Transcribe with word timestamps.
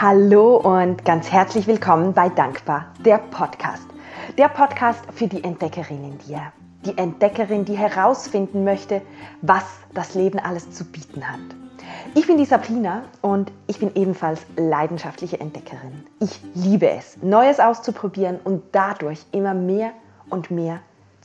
Hallo 0.00 0.58
und 0.58 1.04
ganz 1.04 1.32
herzlich 1.32 1.66
willkommen 1.66 2.12
bei 2.12 2.28
Dankbar, 2.28 2.86
der 3.04 3.18
Podcast. 3.18 3.82
Der 4.36 4.48
Podcast 4.48 5.00
für 5.12 5.26
die 5.26 5.42
Entdeckerin 5.42 6.04
in 6.04 6.18
dir. 6.18 6.52
Die 6.86 6.96
Entdeckerin, 6.96 7.64
die 7.64 7.76
herausfinden 7.76 8.62
möchte, 8.62 9.02
was 9.42 9.64
das 9.94 10.14
Leben 10.14 10.38
alles 10.38 10.70
zu 10.70 10.84
bieten 10.84 11.28
hat. 11.28 11.40
Ich 12.14 12.28
bin 12.28 12.36
die 12.36 12.44
Sabrina 12.44 13.02
und 13.22 13.50
ich 13.66 13.80
bin 13.80 13.90
ebenfalls 13.96 14.46
leidenschaftliche 14.56 15.40
Entdeckerin. 15.40 16.04
Ich 16.20 16.42
liebe 16.54 16.88
es, 16.88 17.20
Neues 17.20 17.58
auszuprobieren 17.58 18.38
und 18.44 18.62
dadurch 18.70 19.26
immer 19.32 19.52
mehr 19.52 19.90
und 20.30 20.52
mehr 20.52 20.78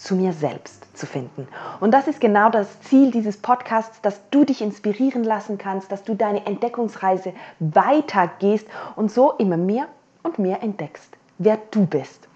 zu 0.03 0.15
mir 0.15 0.33
selbst 0.33 0.85
zu 0.97 1.05
finden. 1.05 1.47
Und 1.79 1.91
das 1.91 2.07
ist 2.07 2.19
genau 2.19 2.49
das 2.49 2.81
Ziel 2.81 3.09
dieses 3.11 3.37
Podcasts, 3.37 4.01
dass 4.01 4.19
du 4.31 4.43
dich 4.43 4.61
inspirieren 4.61 5.23
lassen 5.23 5.57
kannst, 5.57 5.91
dass 5.91 6.03
du 6.03 6.13
deine 6.13 6.45
Entdeckungsreise 6.45 7.33
weitergehst 7.59 8.67
und 8.95 9.11
so 9.11 9.31
immer 9.33 9.57
mehr 9.57 9.87
und 10.21 10.39
mehr 10.39 10.61
entdeckst, 10.61 11.09
wer 11.37 11.57
du 11.71 11.85
bist. 11.85 12.27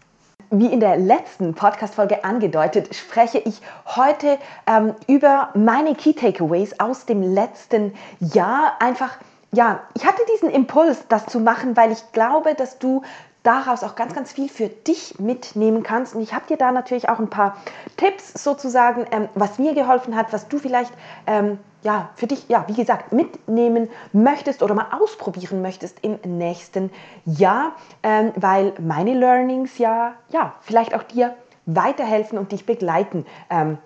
Wie 0.50 0.72
in 0.72 0.80
der 0.80 0.96
letzten 0.96 1.56
Podcast-Folge 1.56 2.24
angedeutet, 2.24 2.96
spreche 2.96 3.40
ich 3.40 3.60
heute 3.86 4.38
ähm, 4.66 4.96
über 5.08 5.50
meine 5.54 5.94
Key 5.94 6.14
Takeaways 6.14 6.80
aus 6.80 7.06
dem 7.06 7.22
letzten 7.22 7.94
Jahr. 8.22 8.78
Einfach, 8.80 9.18
ja, 9.52 9.82
ich 9.94 10.06
hatte 10.06 10.22
diesen 10.34 10.50
Impuls, 10.50 11.06
das 11.10 11.26
zu 11.26 11.42
machen, 11.42 11.76
weil 11.76 11.92
ich 11.92 12.14
glaube, 12.14 12.56
dass 12.56 12.80
du 12.80 13.02
daraus 13.44 13.84
auch 13.84 13.96
ganz, 13.96 14.14
ganz 14.14 14.32
viel 14.32 14.50
für 14.50 14.68
dich 14.68 15.20
mitnehmen 15.20 15.84
kannst. 15.84 16.16
Und 16.16 16.22
ich 16.22 16.34
habe 16.34 16.48
dir 16.48 16.58
da 16.58 16.72
natürlich 16.72 17.10
auch 17.10 17.20
ein 17.20 17.30
paar 17.30 17.58
Tipps 17.96 18.44
sozusagen, 18.44 19.06
ähm, 19.12 19.30
was 19.36 19.60
mir 19.60 19.74
geholfen 19.74 20.16
hat, 20.16 20.34
was 20.34 20.48
du 20.48 20.60
vielleicht 20.60 20.92
ähm, 21.26 21.60
ja, 21.84 22.10
für 22.16 22.28
dich, 22.28 22.50
ja, 22.50 22.66
wie 22.68 22.74
gesagt, 22.74 23.14
mitnehmen 23.14 23.90
möchtest 24.12 24.64
oder 24.64 24.74
mal 24.74 24.88
ausprobieren 24.92 25.62
möchtest 25.62 26.04
im 26.04 26.20
nächsten 26.24 26.92
Jahr, 27.26 27.74
ähm, 28.04 28.34
weil 28.36 28.74
meine 28.80 29.14
Learnings 29.14 29.78
ja, 29.78 30.16
ja, 30.30 30.56
vielleicht 30.62 30.94
auch 30.94 31.04
dir 31.04 31.36
weiterhelfen 31.66 32.38
und 32.38 32.52
dich 32.52 32.66
begleiten 32.66 33.26
ähm, 33.50 33.78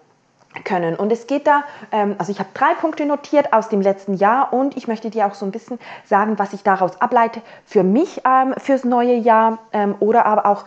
können. 0.63 0.95
Und 0.95 1.11
es 1.11 1.27
geht 1.27 1.47
da, 1.47 1.63
ähm, 1.91 2.15
also 2.17 2.31
ich 2.31 2.39
habe 2.39 2.49
drei 2.53 2.73
Punkte 2.73 3.05
notiert 3.05 3.53
aus 3.53 3.69
dem 3.69 3.81
letzten 3.81 4.13
Jahr 4.15 4.53
und 4.53 4.75
ich 4.77 4.87
möchte 4.87 5.09
dir 5.09 5.25
auch 5.25 5.33
so 5.33 5.45
ein 5.45 5.51
bisschen 5.51 5.79
sagen, 6.05 6.37
was 6.39 6.53
ich 6.53 6.63
daraus 6.63 6.99
ableite 7.01 7.41
für 7.65 7.83
mich 7.83 8.21
ähm, 8.25 8.53
fürs 8.57 8.83
neue 8.83 9.15
Jahr 9.15 9.59
ähm, 9.71 9.95
oder 9.99 10.25
aber 10.25 10.45
auch 10.45 10.65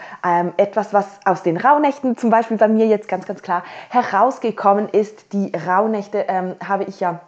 etwas, 0.56 0.92
was 0.92 1.20
aus 1.24 1.42
den 1.42 1.56
Rauhnächten 1.56 2.16
zum 2.16 2.30
Beispiel 2.30 2.56
bei 2.56 2.68
mir 2.68 2.86
jetzt 2.86 3.08
ganz, 3.08 3.26
ganz 3.26 3.42
klar 3.42 3.62
herausgekommen 3.90 4.88
ist. 4.88 5.32
Die 5.32 5.52
Rauhnächte 5.54 6.26
habe 6.66 6.84
ich 6.84 7.00
ja 7.00 7.20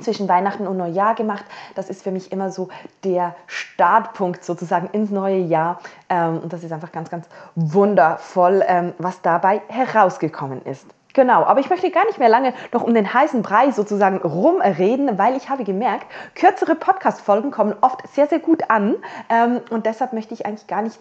zwischen 0.00 0.28
Weihnachten 0.28 0.66
und 0.66 0.76
Neujahr 0.76 1.14
gemacht. 1.14 1.44
Das 1.74 1.88
ist 1.88 2.02
für 2.02 2.10
mich 2.10 2.30
immer 2.30 2.50
so 2.50 2.68
der 3.04 3.34
Startpunkt 3.46 4.44
sozusagen 4.44 4.88
ins 4.90 5.10
neue 5.10 5.38
Jahr. 5.38 5.80
Und 6.08 6.52
das 6.52 6.62
ist 6.62 6.72
einfach 6.72 6.92
ganz, 6.92 7.10
ganz 7.10 7.26
wundervoll, 7.54 8.62
was 8.98 9.22
dabei 9.22 9.62
herausgekommen 9.68 10.62
ist. 10.62 10.86
Genau, 11.18 11.42
aber 11.42 11.58
ich 11.58 11.68
möchte 11.68 11.90
gar 11.90 12.06
nicht 12.06 12.20
mehr 12.20 12.28
lange 12.28 12.54
noch 12.70 12.84
um 12.84 12.94
den 12.94 13.12
heißen 13.12 13.42
Brei 13.42 13.72
sozusagen 13.72 14.18
rumreden, 14.18 15.18
weil 15.18 15.36
ich 15.36 15.48
habe 15.48 15.64
gemerkt, 15.64 16.06
kürzere 16.36 16.76
Podcast-Folgen 16.76 17.50
kommen 17.50 17.74
oft 17.80 18.06
sehr, 18.14 18.28
sehr 18.28 18.38
gut 18.38 18.70
an. 18.70 18.94
Ähm, 19.28 19.60
und 19.70 19.84
deshalb 19.84 20.12
möchte 20.12 20.32
ich 20.32 20.46
eigentlich 20.46 20.68
gar 20.68 20.80
nicht 20.80 21.00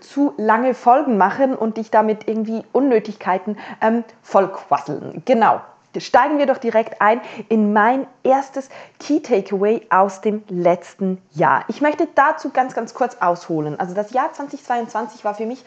zu 0.00 0.34
lange 0.36 0.74
Folgen 0.74 1.16
machen 1.16 1.56
und 1.56 1.78
dich 1.78 1.90
damit 1.90 2.28
irgendwie 2.28 2.62
Unnötigkeiten 2.72 3.56
ähm, 3.80 4.04
vollquasseln. 4.20 5.22
Genau. 5.24 5.62
Steigen 5.96 6.36
wir 6.36 6.44
doch 6.44 6.58
direkt 6.58 7.00
ein 7.00 7.22
in 7.48 7.72
mein 7.72 8.06
erstes 8.22 8.68
Key 9.00 9.20
Takeaway 9.20 9.86
aus 9.88 10.20
dem 10.20 10.44
letzten 10.50 11.22
Jahr. 11.32 11.64
Ich 11.68 11.80
möchte 11.80 12.06
dazu 12.14 12.50
ganz, 12.50 12.74
ganz 12.74 12.92
kurz 12.92 13.16
ausholen. 13.22 13.80
Also 13.80 13.94
das 13.94 14.12
Jahr 14.12 14.30
2022 14.30 15.24
war 15.24 15.34
für 15.34 15.46
mich 15.46 15.64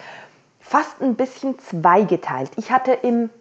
fast 0.60 1.02
ein 1.02 1.16
bisschen 1.16 1.58
zweigeteilt. 1.58 2.52
Ich 2.58 2.72
hatte 2.72 2.92
im 2.92 3.32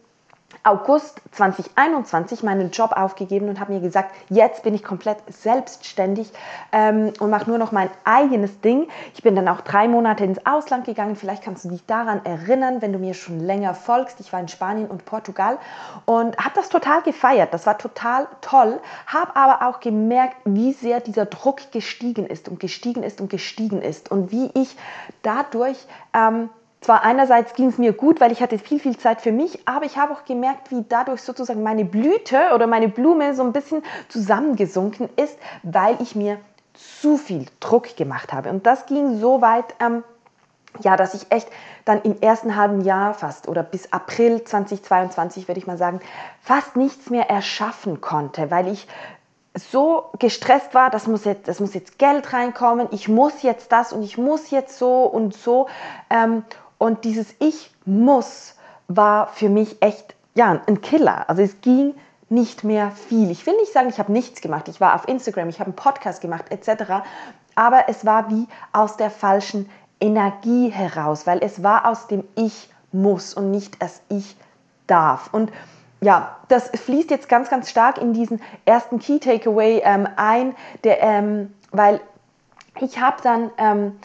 August 0.63 1.21
2021 1.33 2.43
meinen 2.43 2.71
Job 2.71 2.93
aufgegeben 2.93 3.49
und 3.49 3.61
habe 3.61 3.73
mir 3.73 3.81
gesagt, 3.81 4.13
jetzt 4.29 4.63
bin 4.63 4.75
ich 4.75 4.83
komplett 4.83 5.19
selbstständig 5.29 6.33
ähm, 6.73 7.13
und 7.21 7.31
mache 7.31 7.49
nur 7.49 7.59
noch 7.59 7.73
mein 7.73 7.89
eigenes 8.05 8.61
Ding. 8.61 8.89
Ich 9.15 9.23
bin 9.23 9.37
dann 9.37 9.49
auch 9.49 9.61
drei 9.61 9.87
Monate 9.87 10.25
ins 10.25 10.45
Ausland 10.45 10.85
gegangen. 10.85 11.15
Vielleicht 11.15 11.43
kannst 11.43 11.65
du 11.65 11.69
dich 11.69 11.85
daran 11.87 12.25
erinnern, 12.25 12.83
wenn 12.83 12.93
du 12.93 12.99
mir 12.99 13.15
schon 13.15 13.39
länger 13.41 13.75
folgst. 13.75 14.19
Ich 14.21 14.33
war 14.33 14.41
in 14.41 14.49
Spanien 14.49 14.89
und 14.89 15.05
Portugal 15.05 15.59
und 16.05 16.37
habe 16.37 16.55
das 16.55 16.69
total 16.69 17.03
gefeiert. 17.03 17.55
Das 17.55 17.67
war 17.67 17.79
total 17.79 18.27
toll. 18.41 18.81
Habe 19.07 19.37
aber 19.37 19.67
auch 19.69 19.81
gemerkt, 19.81 20.37
wie 20.45 20.73
sehr 20.73 21.01
dieser 21.01 21.27
Druck 21.27 21.71
gestiegen 21.71 22.27
ist 22.27 22.49
und 22.49 22.59
gestiegen 22.59 23.03
ist 23.03 23.21
und 23.21 23.31
gestiegen 23.31 23.83
ist 23.83 24.11
und 24.11 24.33
wie 24.33 24.51
ich 24.55 24.77
dadurch 25.23 25.79
ähm, 26.13 26.51
zwar 26.81 27.03
einerseits 27.03 27.55
ging 27.55 27.69
es 27.69 27.79
mir 27.79 27.93
gut, 27.93 28.21
weil 28.21 28.33
ich 28.33 28.41
hatte 28.41 28.59
viel, 28.59 28.79
viel 28.79 28.97
Zeit 28.97 29.21
für 29.21 29.33
mich, 29.33 29.67
aber 29.67 29.87
ich 29.87 29.97
habe 29.97 30.13
auch 30.13 30.25
gemerkt, 30.25 30.71
wie 30.71 30.85
dadurch 30.89 31.23
sozusagen 31.23 31.63
meine 31.63 31.85
Blüte 31.85 32.51
oder 32.55 32.67
meine 32.67 32.89
Blume 32.89 33.35
so 33.35 33.43
ein 33.43 33.53
bisschen 33.53 33.83
zusammengesunken 34.09 35.09
ist, 35.17 35.39
weil 35.63 35.97
ich 36.01 36.15
mir 36.15 36.39
zu 37.01 37.17
viel 37.17 37.47
Druck 37.61 37.97
gemacht 37.97 38.33
habe. 38.33 38.51
Und 38.51 38.67
das 38.67 38.87
ging 38.87 39.19
so 39.19 39.41
weit, 39.41 39.75
ähm, 39.81 40.05
ja, 40.81 40.97
dass 40.97 41.15
ich 41.15 41.27
echt 41.31 41.49
dann 41.87 42.03
im 42.03 42.21
ersten 42.21 42.57
halben 42.57 42.83
Jahr 42.83 43.15
fast 43.15 43.49
oder 43.49 43.63
bis 43.63 43.93
April 43.93 44.45
2022, 44.45 45.49
würde 45.49 45.59
ich 45.59 45.67
mal 45.67 45.79
sagen, 45.79 46.01
fast 46.41 46.77
nichts 46.77 47.11
mehr 47.11 47.31
erschaffen 47.31 48.01
konnte, 48.01 48.51
weil 48.51 48.69
ich 48.69 48.87
so 49.55 50.11
gestresst 50.19 50.75
war, 50.75 50.91
das 50.91 51.07
muss 51.07 51.25
jetzt, 51.25 51.49
das 51.49 51.61
muss 51.61 51.73
jetzt 51.73 51.99
Geld 51.99 52.33
reinkommen, 52.33 52.89
ich 52.91 53.09
muss 53.09 53.43
jetzt 53.43 53.73
das 53.73 53.93
und 53.93 54.03
ich 54.03 54.19
muss 54.19 54.51
jetzt 54.51 54.79
so 54.79 55.05
und 55.05 55.35
so. 55.35 55.69
Ähm, 56.11 56.45
und 56.79 57.05
dieses 57.05 57.35
Ich 57.39 57.71
muss 57.85 58.55
war 58.89 59.29
für 59.29 59.49
mich 59.49 59.83
echt 59.83 60.15
ja, 60.35 60.61
ein 60.67 60.81
Killer. 60.81 61.29
Also 61.29 61.43
es 61.43 61.61
ging 61.61 61.95
nicht 62.29 62.65
mehr 62.65 62.91
viel. 62.91 63.31
Ich 63.31 63.47
will 63.47 63.57
nicht 63.57 63.73
sagen, 63.73 63.89
ich 63.89 63.99
habe 63.99 64.13
nichts 64.13 64.41
gemacht. 64.41 64.69
Ich 64.69 64.81
war 64.81 64.95
auf 64.95 65.09
Instagram, 65.09 65.49
ich 65.49 65.61
habe 65.61 65.69
einen 65.69 65.77
Podcast 65.77 66.21
gemacht 66.21 66.47
etc. 66.51 67.03
Aber 67.55 67.89
es 67.89 68.05
war 68.05 68.31
wie 68.31 68.47
aus 68.73 68.97
der 68.97 69.11
falschen 69.11 69.69
Energie 70.01 70.69
heraus, 70.69 71.27
weil 71.27 71.43
es 71.43 71.63
war 71.63 71.87
aus 71.87 72.07
dem 72.07 72.25
Ich 72.35 72.69
muss 72.93 73.35
und 73.35 73.51
nicht 73.51 73.81
das 73.83 74.03
Ich 74.09 74.37
darf. 74.87 75.33
Und 75.33 75.53
ja, 76.01 76.37
das 76.49 76.69
fließt 76.69 77.11
jetzt 77.11 77.29
ganz, 77.29 77.49
ganz 77.49 77.71
stark 77.71 77.99
in 77.99 78.13
diesen 78.13 78.41
ersten 78.65 78.99
Key 78.99 79.19
Takeaway 79.19 79.81
ähm, 79.83 80.07
ein, 80.17 80.55
der, 80.85 81.03
ähm, 81.03 81.55
weil 81.71 82.01
ich 82.81 83.01
habe 83.01 83.23
dann 83.23 83.51
ähm, 83.57 83.99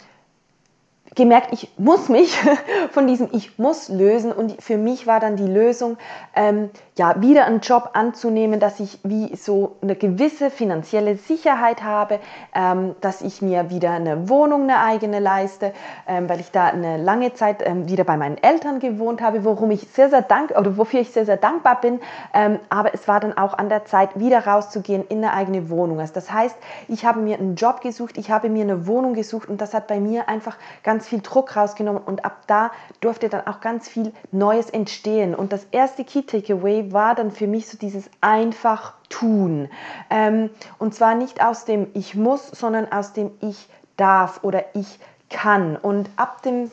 gemerkt, 1.14 1.52
ich 1.52 1.68
muss 1.76 2.08
mich 2.08 2.36
von 2.90 3.06
diesem 3.06 3.28
Ich 3.32 3.58
muss 3.58 3.88
lösen. 3.88 4.32
Und 4.32 4.62
für 4.62 4.76
mich 4.76 5.06
war 5.06 5.20
dann 5.20 5.36
die 5.36 5.46
Lösung, 5.46 5.98
ähm, 6.34 6.70
ja, 6.96 7.22
wieder 7.22 7.46
einen 7.46 7.60
Job 7.60 7.90
anzunehmen, 7.94 8.60
dass 8.60 8.78
ich 8.78 8.98
wie 9.02 9.34
so 9.34 9.76
eine 9.80 9.96
gewisse 9.96 10.50
finanzielle 10.50 11.16
Sicherheit 11.16 11.82
habe, 11.82 12.20
ähm, 12.54 12.94
dass 13.00 13.22
ich 13.22 13.40
mir 13.40 13.70
wieder 13.70 13.92
eine 13.92 14.28
Wohnung, 14.28 14.64
eine 14.64 14.78
eigene 14.80 15.18
leiste, 15.18 15.72
ähm, 16.06 16.28
weil 16.28 16.40
ich 16.40 16.50
da 16.50 16.66
eine 16.66 16.98
lange 16.98 17.32
Zeit 17.32 17.62
ähm, 17.64 17.88
wieder 17.88 18.04
bei 18.04 18.18
meinen 18.18 18.36
Eltern 18.36 18.78
gewohnt 18.78 19.22
habe, 19.22 19.44
worum 19.44 19.70
ich 19.70 19.88
sehr, 19.88 20.10
sehr 20.10 20.20
dank 20.20 20.50
oder 20.50 20.76
wofür 20.76 21.00
ich 21.00 21.12
sehr, 21.12 21.24
sehr 21.24 21.38
dankbar 21.38 21.80
bin. 21.80 21.98
Ähm, 22.34 22.58
aber 22.68 22.92
es 22.92 23.08
war 23.08 23.20
dann 23.20 23.38
auch 23.38 23.56
an 23.56 23.70
der 23.70 23.86
Zeit, 23.86 24.18
wieder 24.18 24.46
rauszugehen 24.46 25.04
in 25.08 25.18
eine 25.18 25.32
eigene 25.32 25.70
Wohnung. 25.70 25.98
Also 25.98 26.12
das 26.12 26.30
heißt, 26.30 26.56
ich 26.88 27.06
habe 27.06 27.20
mir 27.20 27.38
einen 27.38 27.54
Job 27.54 27.80
gesucht, 27.80 28.18
ich 28.18 28.30
habe 28.30 28.50
mir 28.50 28.64
eine 28.64 28.86
Wohnung 28.86 29.14
gesucht 29.14 29.48
und 29.48 29.62
das 29.62 29.72
hat 29.72 29.86
bei 29.86 29.98
mir 29.98 30.28
einfach 30.28 30.58
ganz 30.82 31.08
viel 31.08 31.22
Druck 31.22 31.56
rausgenommen 31.56 32.02
und 32.04 32.26
ab 32.26 32.42
da 32.48 32.70
durfte 33.00 33.30
dann 33.30 33.46
auch 33.46 33.60
ganz 33.60 33.88
viel 33.88 34.12
Neues 34.30 34.68
entstehen. 34.68 35.34
Und 35.34 35.54
das 35.54 35.66
erste 35.70 36.04
Key 36.04 36.22
Takeaway 36.22 36.81
war 36.90 37.14
dann 37.14 37.30
für 37.30 37.46
mich 37.46 37.68
so 37.68 37.76
dieses 37.76 38.10
einfach 38.20 38.94
tun. 39.10 39.68
Ähm, 40.10 40.50
und 40.78 40.94
zwar 40.94 41.14
nicht 41.14 41.44
aus 41.44 41.66
dem 41.66 41.88
Ich 41.94 42.14
muss, 42.14 42.48
sondern 42.48 42.90
aus 42.90 43.12
dem 43.12 43.30
Ich 43.40 43.68
darf 43.96 44.42
oder 44.42 44.64
Ich 44.74 44.98
kann. 45.28 45.76
Und 45.76 46.10
ab 46.16 46.42
dem 46.42 46.70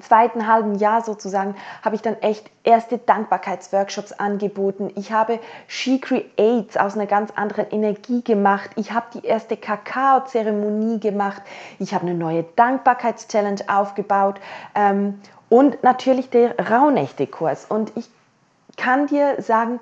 zweiten 0.00 0.46
halben 0.46 0.76
Jahr 0.76 1.02
sozusagen 1.02 1.54
habe 1.82 1.96
ich 1.96 2.02
dann 2.02 2.16
echt 2.20 2.48
erste 2.62 2.98
Dankbarkeitsworkshops 2.98 4.12
angeboten. 4.12 4.90
Ich 4.94 5.12
habe 5.12 5.40
She 5.66 6.00
Creates 6.00 6.76
aus 6.76 6.94
einer 6.94 7.06
ganz 7.06 7.32
anderen 7.34 7.70
Energie 7.70 8.22
gemacht. 8.22 8.70
Ich 8.76 8.92
habe 8.92 9.06
die 9.14 9.26
erste 9.26 9.56
Kakao-Zeremonie 9.56 11.00
gemacht. 11.00 11.42
Ich 11.78 11.94
habe 11.94 12.06
eine 12.06 12.14
neue 12.14 12.44
Dankbarkeitschallenge 12.56 13.64
aufgebaut. 13.68 14.40
Ähm, 14.74 15.20
und 15.48 15.82
natürlich 15.82 16.30
der 16.30 16.56
Rauhnächte-Kurs. 16.58 17.66
Und 17.68 17.92
ich 17.96 18.08
kann 18.80 19.06
dir 19.06 19.42
sagen, 19.42 19.78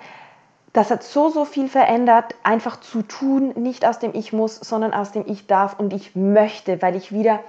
das 0.73 0.91
hat 0.91 1.03
so, 1.03 1.31
so 1.31 1.45
viel 1.45 1.69
verändert, 1.69 2.35
einfach 2.43 2.81
zu 2.81 3.03
tun, 3.03 3.53
nicht 3.57 3.87
aus 3.87 3.99
dem 3.99 4.15
Ich 4.15 4.33
muss, 4.33 4.57
sondern 4.57 4.93
aus 4.93 5.13
dem 5.13 5.25
Ich 5.27 5.47
darf 5.47 5.79
und 5.79 5.93
ich 5.93 6.17
möchte, 6.17 6.83
weil 6.83 6.97
ich 6.97 7.13
wieder 7.13 7.41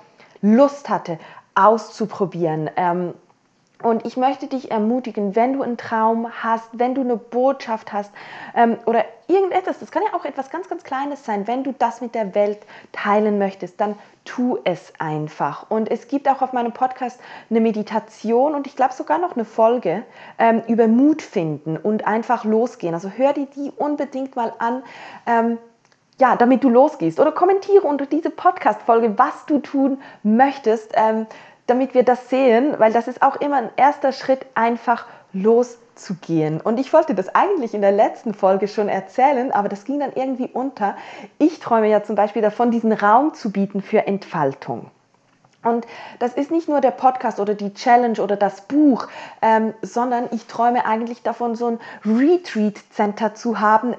Lust 0.41 0.89
hatte, 0.89 1.19
auszuprobieren. 1.55 2.69
Ähm, 2.77 3.13
Und 3.81 4.05
ich 4.05 4.17
möchte 4.17 4.47
dich 4.47 4.71
ermutigen, 4.71 5.37
wenn 5.37 5.53
du 5.53 5.63
einen 5.63 5.77
Traum 5.77 6.27
hast, 6.43 6.67
wenn 6.73 6.95
du 6.95 7.01
eine 7.01 7.15
Botschaft 7.15 7.93
hast 7.93 8.11
ähm, 8.53 8.77
oder 8.85 9.05
irgendetwas, 9.27 9.79
das 9.79 9.89
kann 9.89 10.03
ja 10.03 10.19
auch 10.19 10.25
etwas 10.25 10.49
ganz, 10.49 10.67
ganz 10.67 10.83
Kleines 10.83 11.23
sein, 11.23 11.47
wenn 11.47 11.63
du 11.63 11.73
das 11.77 12.01
mit 12.01 12.13
der 12.13 12.35
Welt 12.35 12.59
teilen 12.91 13.39
möchtest, 13.39 13.79
dann 13.79 13.95
tu 14.25 14.57
es 14.65 14.91
einfach. 14.99 15.69
Und 15.69 15.89
es 15.89 16.09
gibt 16.09 16.27
auch 16.27 16.41
auf 16.41 16.51
meinem 16.51 16.73
Podcast 16.73 17.21
eine 17.49 17.61
Meditation 17.61 18.53
und 18.53 18.67
ich 18.67 18.75
glaube 18.75 18.93
sogar 18.93 19.17
noch 19.17 19.35
eine 19.35 19.45
Folge 19.45 20.03
ähm, 20.37 20.61
über 20.67 20.89
Mut 20.89 21.21
finden 21.21 21.77
und 21.77 22.05
einfach 22.05 22.43
losgehen. 22.43 22.93
Also 22.93 23.09
hör 23.09 23.31
dir 23.31 23.45
die 23.45 23.71
unbedingt 23.77 24.35
mal 24.35 24.53
an. 24.59 24.83
Ähm, 25.25 25.57
ja, 26.19 26.35
damit 26.35 26.65
du 26.65 26.69
losgehst 26.69 27.17
oder 27.17 27.31
kommentiere 27.31 27.87
unter 27.87 28.05
diese 28.05 28.29
Podcast-Folge, 28.29 29.17
was 29.17 29.45
du 29.45 29.59
tun 29.59 30.01
möchtest. 30.21 30.93
Damit 31.69 31.93
wir 31.93 32.03
das 32.03 32.29
sehen, 32.29 32.75
weil 32.79 32.91
das 32.91 33.07
ist 33.07 33.21
auch 33.21 33.35
immer 33.35 33.57
ein 33.57 33.69
erster 33.75 34.11
Schritt, 34.11 34.45
einfach 34.55 35.05
loszugehen. 35.33 36.59
Und 36.59 36.79
ich 36.79 36.91
wollte 36.93 37.13
das 37.13 37.35
eigentlich 37.35 37.75
in 37.75 37.81
der 37.81 37.91
letzten 37.91 38.33
Folge 38.33 38.67
schon 38.67 38.89
erzählen, 38.89 39.51
aber 39.51 39.69
das 39.69 39.85
ging 39.85 39.99
dann 39.99 40.13
irgendwie 40.15 40.49
unter. 40.51 40.95
Ich 41.37 41.59
träume 41.59 41.87
ja 41.87 42.01
zum 42.01 42.15
Beispiel 42.15 42.41
davon, 42.41 42.71
diesen 42.71 42.91
Raum 42.91 43.35
zu 43.35 43.51
bieten 43.51 43.83
für 43.83 44.07
Entfaltung. 44.07 44.89
Und 45.63 45.85
das 46.19 46.33
ist 46.33 46.51
nicht 46.51 46.69
nur 46.69 46.79
der 46.79 46.91
Podcast 46.91 47.39
oder 47.39 47.53
die 47.53 47.73
Challenge 47.73 48.19
oder 48.21 48.37
das 48.37 48.61
Buch, 48.61 49.07
ähm, 49.41 49.73
sondern 49.81 50.29
ich 50.31 50.47
träume 50.47 50.85
eigentlich 50.85 51.21
davon, 51.21 51.55
so 51.55 51.67
ein 51.67 51.79
Retreat-Center 52.05 53.35
zu 53.35 53.59
haben, 53.59 53.93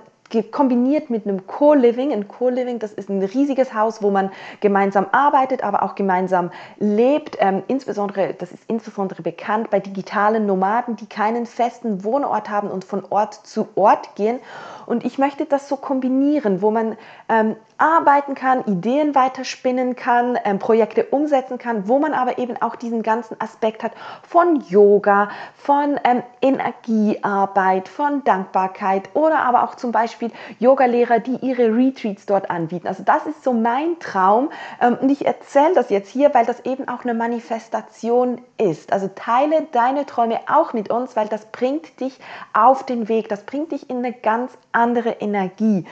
kombiniert 0.51 1.11
mit 1.11 1.27
einem 1.27 1.47
Co-Living. 1.47 2.13
Ein 2.13 2.29
Co-Living, 2.29 2.79
das 2.79 2.93
ist 2.93 3.09
ein 3.09 3.23
riesiges 3.23 3.75
Haus, 3.75 4.03
wo 4.03 4.11
man 4.11 4.31
gemeinsam 4.61 5.07
arbeitet, 5.13 5.63
aber 5.63 5.83
auch 5.83 5.95
gemeinsam 5.95 6.51
lebt. 6.79 7.37
Ähm, 7.41 7.63
insbesondere, 7.67 8.35
das 8.35 8.53
ist 8.53 8.63
insbesondere 8.69 9.23
bekannt 9.23 9.71
bei 9.71 9.81
digitalen 9.81 10.47
Nomaden, 10.47 10.97
die 10.97 11.07
keinen 11.07 11.47
festen 11.47 12.05
Wohnort 12.05 12.49
haben 12.49 12.71
und 12.71 12.85
von 12.85 13.05
Ort 13.11 13.35
zu 13.35 13.69
Ort 13.75 14.15
gehen. 14.15 14.39
Und 14.87 15.05
ich 15.05 15.19
möchte 15.19 15.47
das 15.47 15.69
so 15.69 15.77
kombinieren, 15.77 16.63
wo 16.63 16.71
man 16.71 16.97
ähm, 17.29 17.57
arbeiten 17.81 18.35
kann, 18.35 18.65
Ideen 18.67 19.15
weiterspinnen 19.15 19.97
kann, 19.97 20.39
ähm, 20.45 20.59
Projekte 20.59 21.05
umsetzen 21.07 21.59
kann, 21.59 21.89
wo 21.89 21.99
man 21.99 22.13
aber 22.13 22.39
eben 22.39 22.61
auch 22.61 22.77
diesen 22.77 23.03
ganzen 23.03 23.41
Aspekt 23.41 23.83
hat 23.83 23.93
von 24.29 24.61
Yoga, 24.69 25.31
von 25.55 25.99
ähm, 26.05 26.23
Energiearbeit, 26.43 27.89
von 27.89 28.23
Dankbarkeit 28.25 29.09
oder 29.15 29.41
aber 29.41 29.65
auch 29.65 29.75
zum 29.75 29.93
Beispiel 29.93 30.31
Yogalehrer, 30.59 31.21
die 31.21 31.37
ihre 31.37 31.75
Retreats 31.75 32.27
dort 32.27 32.51
anbieten. 32.51 32.87
Also 32.87 33.03
das 33.03 33.27
ist 33.27 33.43
so 33.43 33.53
mein 33.53 33.99
Traum 33.99 34.51
ähm, 34.81 34.99
und 35.01 35.11
ich 35.11 35.27
erzähle 35.27 35.75
das 35.75 35.91
jetzt 35.91 36.11
hier, 36.11 36.35
weil 36.35 36.45
das 36.45 36.61
eben 36.67 36.89
auch 36.89 37.05
eine 37.05 37.15
Manifestation 37.15 38.41
ist. 38.59 38.93
Also 38.93 39.09
teile 39.15 39.67
deine 39.73 40.07
Träume 40.07 40.41
auch 40.47 40.73
mit 40.73 40.91
uns, 40.91 41.17
weil 41.17 41.29
das 41.29 41.47
bringt 41.47 42.01
dich 42.01 42.19
auf 42.53 42.85
den 42.85 43.09
Weg, 43.09 43.29
das 43.29 43.45
bringt 43.45 43.73
dich 43.73 43.89
in 43.89 43.99
eine 43.99 44.13
ganz 44.13 44.53
andere 44.73 45.11
Energie. 45.21 45.87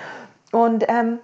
Und 0.52 0.84
ähm, 0.88 1.18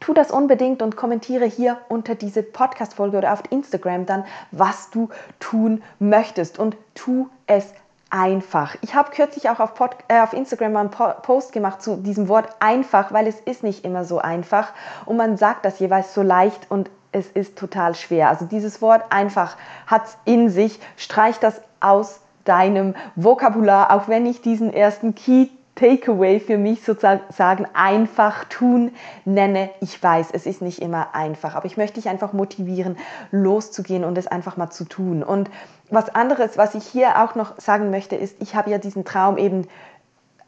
tu 0.00 0.14
das 0.14 0.30
unbedingt 0.30 0.82
und 0.82 0.96
kommentiere 0.96 1.44
hier 1.44 1.78
unter 1.88 2.14
diese 2.14 2.42
Podcast-Folge 2.42 3.18
oder 3.18 3.32
auf 3.32 3.42
Instagram 3.50 4.06
dann, 4.06 4.24
was 4.50 4.90
du 4.90 5.08
tun 5.40 5.82
möchtest 5.98 6.58
und 6.58 6.76
tu 6.94 7.28
es 7.46 7.72
einfach. 8.10 8.76
Ich 8.82 8.94
habe 8.94 9.10
kürzlich 9.10 9.50
auch 9.50 9.60
auf, 9.60 9.74
Pod, 9.74 9.96
äh, 10.08 10.20
auf 10.20 10.32
Instagram 10.32 10.72
mal 10.72 10.80
einen 10.80 10.90
Post 11.22 11.52
gemacht 11.52 11.82
zu 11.82 11.96
diesem 11.96 12.28
Wort 12.28 12.48
einfach, 12.60 13.12
weil 13.12 13.26
es 13.26 13.40
ist 13.40 13.62
nicht 13.62 13.84
immer 13.84 14.04
so 14.04 14.18
einfach 14.18 14.72
und 15.06 15.16
man 15.16 15.36
sagt 15.36 15.64
das 15.64 15.78
jeweils 15.78 16.14
so 16.14 16.22
leicht 16.22 16.70
und 16.70 16.90
es 17.12 17.28
ist 17.28 17.56
total 17.56 17.94
schwer. 17.94 18.28
Also 18.28 18.44
dieses 18.44 18.82
Wort 18.82 19.02
einfach 19.10 19.56
hat 19.86 20.04
es 20.04 20.18
in 20.24 20.50
sich. 20.50 20.78
Streich 20.96 21.38
das 21.38 21.60
aus 21.80 22.20
deinem 22.44 22.94
Vokabular, 23.16 23.90
auch 23.90 24.08
wenn 24.08 24.26
ich 24.26 24.40
diesen 24.40 24.72
ersten 24.72 25.14
Key 25.14 25.48
Takeaway 25.76 26.40
für 26.40 26.58
mich 26.58 26.82
sozusagen 26.82 27.66
einfach 27.74 28.44
tun 28.44 28.92
nenne. 29.24 29.70
Ich 29.80 30.02
weiß, 30.02 30.30
es 30.32 30.46
ist 30.46 30.62
nicht 30.62 30.80
immer 30.82 31.14
einfach, 31.14 31.54
aber 31.54 31.66
ich 31.66 31.76
möchte 31.76 32.00
dich 32.00 32.08
einfach 32.08 32.32
motivieren, 32.32 32.96
loszugehen 33.30 34.04
und 34.04 34.18
es 34.18 34.26
einfach 34.26 34.56
mal 34.56 34.70
zu 34.70 34.84
tun. 34.84 35.22
Und 35.22 35.50
was 35.90 36.12
anderes, 36.14 36.58
was 36.58 36.74
ich 36.74 36.84
hier 36.84 37.22
auch 37.22 37.34
noch 37.34 37.60
sagen 37.60 37.90
möchte, 37.90 38.16
ist, 38.16 38.36
ich 38.40 38.56
habe 38.56 38.70
ja 38.70 38.78
diesen 38.78 39.04
Traum 39.04 39.36
eben 39.38 39.68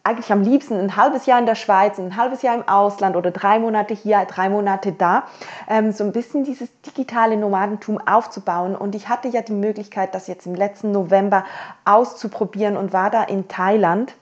eigentlich 0.02 0.32
am 0.32 0.40
liebsten 0.40 0.74
ein 0.74 0.96
halbes 0.96 1.26
Jahr 1.26 1.38
in 1.38 1.44
der 1.44 1.54
Schweiz, 1.54 1.98
ein 1.98 2.16
halbes 2.16 2.40
Jahr 2.40 2.54
im 2.54 2.66
Ausland 2.66 3.14
oder 3.14 3.30
drei 3.30 3.58
Monate 3.58 3.92
hier, 3.92 4.24
drei 4.24 4.48
Monate 4.48 4.92
da, 4.92 5.24
ähm, 5.68 5.92
so 5.92 6.02
ein 6.04 6.12
bisschen 6.12 6.44
dieses 6.44 6.70
digitale 6.80 7.36
Nomadentum 7.36 7.98
aufzubauen. 7.98 8.74
Und 8.74 8.94
ich 8.94 9.10
hatte 9.10 9.28
ja 9.28 9.42
die 9.42 9.52
Möglichkeit, 9.52 10.14
das 10.14 10.26
jetzt 10.26 10.46
im 10.46 10.54
letzten 10.54 10.92
November 10.92 11.44
auszuprobieren 11.84 12.78
und 12.78 12.94
war 12.94 13.10
da 13.10 13.22
in 13.24 13.48
Thailand 13.48 14.14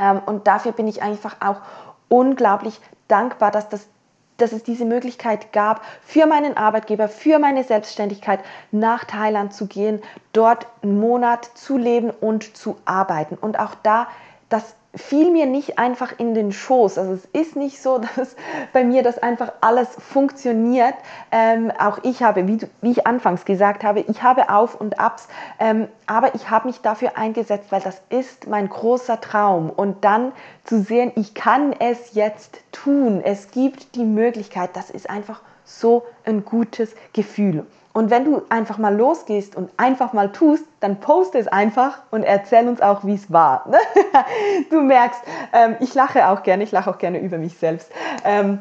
ähm, 0.00 0.20
und 0.26 0.46
dafür 0.46 0.72
bin 0.72 0.88
ich 0.88 1.02
einfach 1.02 1.36
auch 1.40 1.60
unglaublich 2.08 2.80
dankbar, 3.08 3.50
dass 3.50 3.68
das 3.68 3.88
dass 4.36 4.52
es 4.52 4.62
diese 4.62 4.84
Möglichkeit 4.84 5.52
gab, 5.52 5.82
für 6.02 6.26
meinen 6.26 6.56
Arbeitgeber, 6.56 7.08
für 7.08 7.38
meine 7.38 7.64
Selbstständigkeit 7.64 8.40
nach 8.70 9.04
Thailand 9.04 9.54
zu 9.54 9.66
gehen, 9.66 10.02
dort 10.32 10.66
einen 10.82 11.00
Monat 11.00 11.46
zu 11.54 11.78
leben 11.78 12.10
und 12.10 12.56
zu 12.56 12.76
arbeiten. 12.84 13.36
Und 13.36 13.58
auch 13.58 13.74
da 13.82 14.08
das 14.48 14.74
fiel 14.96 15.30
mir 15.30 15.46
nicht 15.46 15.78
einfach 15.78 16.18
in 16.18 16.34
den 16.34 16.52
Schoß. 16.52 16.98
Also 16.98 17.12
es 17.12 17.24
ist 17.26 17.56
nicht 17.56 17.80
so, 17.80 17.98
dass 18.16 18.36
bei 18.72 18.84
mir 18.84 19.02
das 19.02 19.18
einfach 19.18 19.52
alles 19.60 19.88
funktioniert. 19.98 20.94
Ähm, 21.30 21.70
auch 21.78 21.98
ich 22.02 22.22
habe, 22.22 22.48
wie, 22.48 22.58
wie, 22.80 22.90
ich 22.90 23.06
anfangs 23.06 23.44
gesagt 23.44 23.84
habe, 23.84 24.00
ich 24.00 24.22
habe 24.22 24.50
Auf 24.50 24.80
und 24.80 24.98
Abs, 24.98 25.28
ähm, 25.60 25.88
aber 26.06 26.34
ich 26.34 26.50
habe 26.50 26.68
mich 26.68 26.80
dafür 26.80 27.16
eingesetzt, 27.16 27.70
weil 27.70 27.80
das 27.80 28.00
ist 28.08 28.46
mein 28.46 28.68
großer 28.68 29.20
Traum. 29.20 29.70
Und 29.70 30.04
dann 30.04 30.32
zu 30.64 30.80
sehen, 30.80 31.12
ich 31.16 31.34
kann 31.34 31.72
es 31.78 32.14
jetzt 32.14 32.60
tun, 32.72 33.20
es 33.22 33.50
gibt 33.50 33.94
die 33.94 34.04
Möglichkeit, 34.04 34.70
das 34.74 34.90
ist 34.90 35.08
einfach 35.08 35.42
so 35.64 36.04
ein 36.24 36.44
gutes 36.44 36.94
Gefühl. 37.12 37.66
Und 37.96 38.10
wenn 38.10 38.26
du 38.26 38.42
einfach 38.50 38.76
mal 38.76 38.94
losgehst 38.94 39.56
und 39.56 39.70
einfach 39.78 40.12
mal 40.12 40.30
tust, 40.30 40.66
dann 40.80 41.00
poste 41.00 41.38
es 41.38 41.48
einfach 41.48 42.00
und 42.10 42.24
erzähl 42.24 42.68
uns 42.68 42.82
auch, 42.82 43.06
wie 43.06 43.14
es 43.14 43.32
war. 43.32 43.72
du 44.70 44.82
merkst, 44.82 45.22
ähm, 45.54 45.76
ich 45.80 45.94
lache 45.94 46.28
auch 46.28 46.42
gerne, 46.42 46.62
ich 46.62 46.72
lache 46.72 46.90
auch 46.90 46.98
gerne 46.98 47.18
über 47.18 47.38
mich 47.38 47.56
selbst. 47.56 47.90
Ähm, 48.22 48.58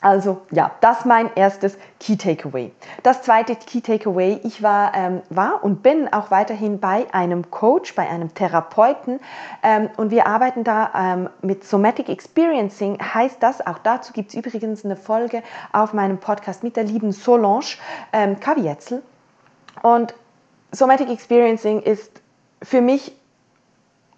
also 0.00 0.42
ja, 0.50 0.72
das 0.80 1.04
mein 1.04 1.30
erstes 1.34 1.78
Key 1.98 2.16
Takeaway. 2.16 2.70
Das 3.02 3.22
zweite 3.22 3.56
Key 3.56 3.80
Takeaway, 3.80 4.40
ich 4.44 4.62
war, 4.62 4.94
ähm, 4.94 5.22
war 5.30 5.64
und 5.64 5.82
bin 5.82 6.12
auch 6.12 6.30
weiterhin 6.30 6.80
bei 6.80 7.06
einem 7.12 7.50
Coach, 7.50 7.94
bei 7.94 8.08
einem 8.08 8.34
Therapeuten 8.34 9.20
ähm, 9.62 9.88
und 9.96 10.10
wir 10.10 10.26
arbeiten 10.26 10.64
da 10.64 10.90
ähm, 10.94 11.30
mit 11.40 11.64
Somatic 11.64 12.08
Experiencing, 12.08 12.98
heißt 13.02 13.42
das, 13.42 13.66
auch 13.66 13.78
dazu 13.78 14.12
gibt 14.12 14.30
es 14.30 14.34
übrigens 14.34 14.84
eine 14.84 14.96
Folge 14.96 15.42
auf 15.72 15.92
meinem 15.92 16.18
Podcast 16.18 16.62
mit 16.62 16.76
der 16.76 16.84
lieben 16.84 17.12
Solange 17.12 17.64
ähm, 18.12 18.38
Kavietzel 18.38 19.02
und 19.82 20.14
Somatic 20.72 21.08
Experiencing 21.08 21.80
ist 21.80 22.20
für 22.62 22.80
mich 22.80 23.16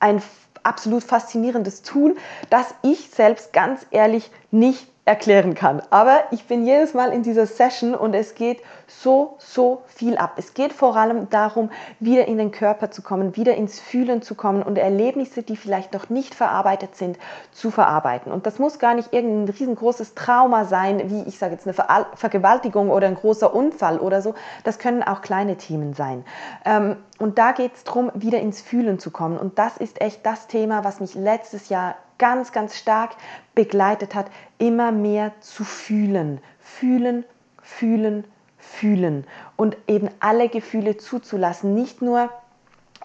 ein 0.01 0.23
absolut 0.63 1.05
faszinierendes 1.05 1.83
Tool, 1.83 2.17
das 2.51 2.75
ich 2.83 3.11
selbst 3.11 3.53
ganz 3.53 3.87
ehrlich 3.91 4.31
nicht 4.51 4.87
erklären 5.09 5.55
kann. 5.55 5.83
Aber 5.89 6.25
ich 6.33 6.45
bin 6.47 6.67
jedes 6.67 6.93
Mal 6.93 7.13
in 7.13 7.23
dieser 7.23 7.47
Session 7.47 7.95
und 7.95 8.15
es 8.15 8.35
geht 8.35 8.63
so, 8.87 9.37
so 9.39 9.83
viel 9.87 10.19
ab. 10.19 10.35
Es 10.37 10.53
geht 10.53 10.73
vor 10.75 10.97
allem 10.97 11.31
darum, 11.31 11.71
wieder 11.99 12.29
in 12.29 12.37
den 12.37 12.51
Körper 12.51 12.91
zu 12.91 13.01
kommen, 13.01 13.35
wieder 13.35 13.55
ins 13.55 13.81
Fühlen 13.81 14.21
zu 14.21 14.35
kommen 14.35 14.63
und 14.63 14.77
Erlebnisse, 14.77 15.43
die 15.43 15.57
vielleicht 15.57 15.95
noch 15.95 16.11
nicht 16.11 16.35
verarbeitet 16.35 16.95
sind, 16.95 17.19
zu 17.53 17.71
verarbeiten. 17.71 18.31
Und 18.31 18.47
das 18.47 18.59
muss 18.59 18.79
gar 18.79 18.95
nicht 18.95 19.15
irgendein 19.15 19.55
riesengroßes 19.55 20.15
Trauma 20.15 20.67
sein, 20.67 21.11
wie 21.11 21.23
ich 21.23 21.39
sage 21.39 21.55
jetzt 21.55 21.67
eine 21.67 21.73
Ver 21.73 22.07
Vergewaltigung 22.15 22.91
oder 22.91 23.07
ein 23.07 23.15
großer 23.15 23.55
Unfall 23.55 23.99
oder 23.99 24.21
so. 24.21 24.35
Das 24.65 24.79
können 24.79 25.03
auch 25.03 25.23
kleine 25.23 25.57
Themen 25.57 25.95
sein. 25.95 26.25
Ähm, 26.67 26.97
und 27.19 27.39
da 27.39 27.53
geht 27.53 27.75
es 27.75 27.85
darum, 27.85 28.13
wieder 28.15 28.41
ins 28.41 28.61
Fühlen 28.61 28.99
zu 28.99 29.11
kommen. 29.11 29.39
Und 29.39 29.59
das 29.59 29.79
ist 29.79 30.03
echt 30.03 30.27
das 30.27 30.49
Thema, 30.49 30.85
was 30.85 31.01
mich 31.01 31.15
letztes 31.15 31.71
Jahr 31.71 31.97
ganz, 32.19 32.53
ganz 32.53 32.77
stark 32.77 33.17
begleitet 33.55 34.15
hat, 34.15 34.27
immer 34.59 34.93
mehr 34.93 35.33
zu 35.41 35.65
fühlen. 35.65 36.41
Fühlen, 36.61 37.25
fühlen, 37.63 38.25
fühlen. 38.59 39.27
Und 39.57 39.77
eben 39.87 40.11
alle 40.21 40.49
Gefühle 40.49 40.97
zuzulassen. 40.97 41.75
Nicht 41.75 42.03
nur 42.03 42.31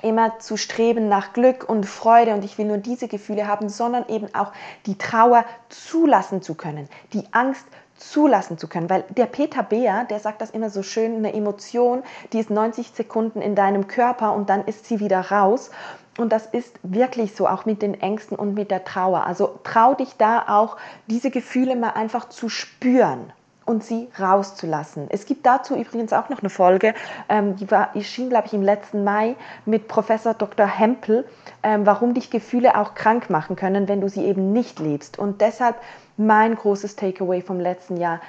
immer 0.01 0.39
zu 0.39 0.57
streben 0.57 1.07
nach 1.07 1.33
Glück 1.33 1.67
und 1.67 1.85
Freude 1.85 2.33
und 2.33 2.43
ich 2.43 2.57
will 2.57 2.65
nur 2.65 2.77
diese 2.77 3.07
Gefühle 3.07 3.47
haben, 3.47 3.69
sondern 3.69 4.07
eben 4.09 4.33
auch 4.33 4.51
die 4.85 4.97
Trauer 4.97 5.45
zulassen 5.69 6.41
zu 6.41 6.55
können, 6.55 6.89
die 7.13 7.23
Angst 7.31 7.65
zulassen 7.95 8.57
zu 8.57 8.67
können. 8.67 8.89
Weil 8.89 9.05
der 9.09 9.27
Peter 9.27 9.63
Beer, 9.63 10.05
der 10.09 10.19
sagt 10.19 10.41
das 10.41 10.51
immer 10.51 10.69
so 10.69 10.83
schön, 10.83 11.15
eine 11.15 11.33
Emotion, 11.33 12.03
die 12.33 12.39
ist 12.39 12.49
90 12.49 12.89
Sekunden 12.89 13.41
in 13.41 13.55
deinem 13.55 13.87
Körper 13.87 14.33
und 14.33 14.49
dann 14.49 14.65
ist 14.65 14.85
sie 14.85 14.99
wieder 14.99 15.31
raus. 15.31 15.71
Und 16.17 16.31
das 16.31 16.45
ist 16.45 16.79
wirklich 16.83 17.35
so, 17.35 17.47
auch 17.47 17.65
mit 17.65 17.81
den 17.81 17.99
Ängsten 17.99 18.37
und 18.37 18.53
mit 18.53 18.69
der 18.69 18.83
Trauer. 18.83 19.25
Also 19.25 19.59
trau 19.63 19.95
dich 19.95 20.15
da 20.17 20.45
auch, 20.47 20.77
diese 21.07 21.31
Gefühle 21.31 21.75
mal 21.75 21.91
einfach 21.91 22.29
zu 22.29 22.49
spüren. 22.49 23.33
und 23.65 23.83
sie 23.83 24.09
rauszulassen. 24.19 25.07
Es 25.09 25.25
gibt 25.25 25.45
dazu 25.45 25.75
übrigens 25.75 26.11
auch 26.13 26.29
noch 26.29 26.39
eine 26.39 26.49
Folge, 26.49 26.93
ähm, 27.29 27.55
die 27.55 27.69
war, 27.71 27.95
erschien, 27.95 28.29
glaube 28.29 28.47
ich, 28.47 28.53
im 28.53 28.61
letzten 28.61 29.03
Mai 29.03 29.35
mit 29.65 29.87
Professor 29.87 30.33
Dr. 30.33 30.65
Hempel, 30.67 31.25
ähm, 31.63 31.85
warum 31.85 32.13
dich 32.13 32.29
Gefühle 32.29 32.77
auch 32.77 32.93
krank 32.93 33.29
machen 33.29 33.55
können, 33.55 33.87
wenn 33.87 34.01
du 34.01 34.09
sie 34.09 34.25
eben 34.25 34.51
nicht 34.51 34.79
lebst. 34.79 35.17
Und 35.17 35.41
deshalb 35.41 35.77
mein 36.17 36.55
großes 36.55 36.95
Takeaway 36.95 37.41
vom 37.41 37.59
letzten 37.59 37.97
Jahr, 37.97 38.19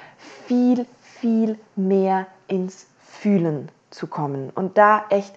viel, 0.47 0.85
viel 1.01 1.59
mehr 1.75 2.27
ins 2.47 2.87
Fühlen 2.99 3.69
zu 3.89 4.07
kommen. 4.07 4.51
Und 4.53 4.77
da 4.77 5.05
echt, 5.09 5.35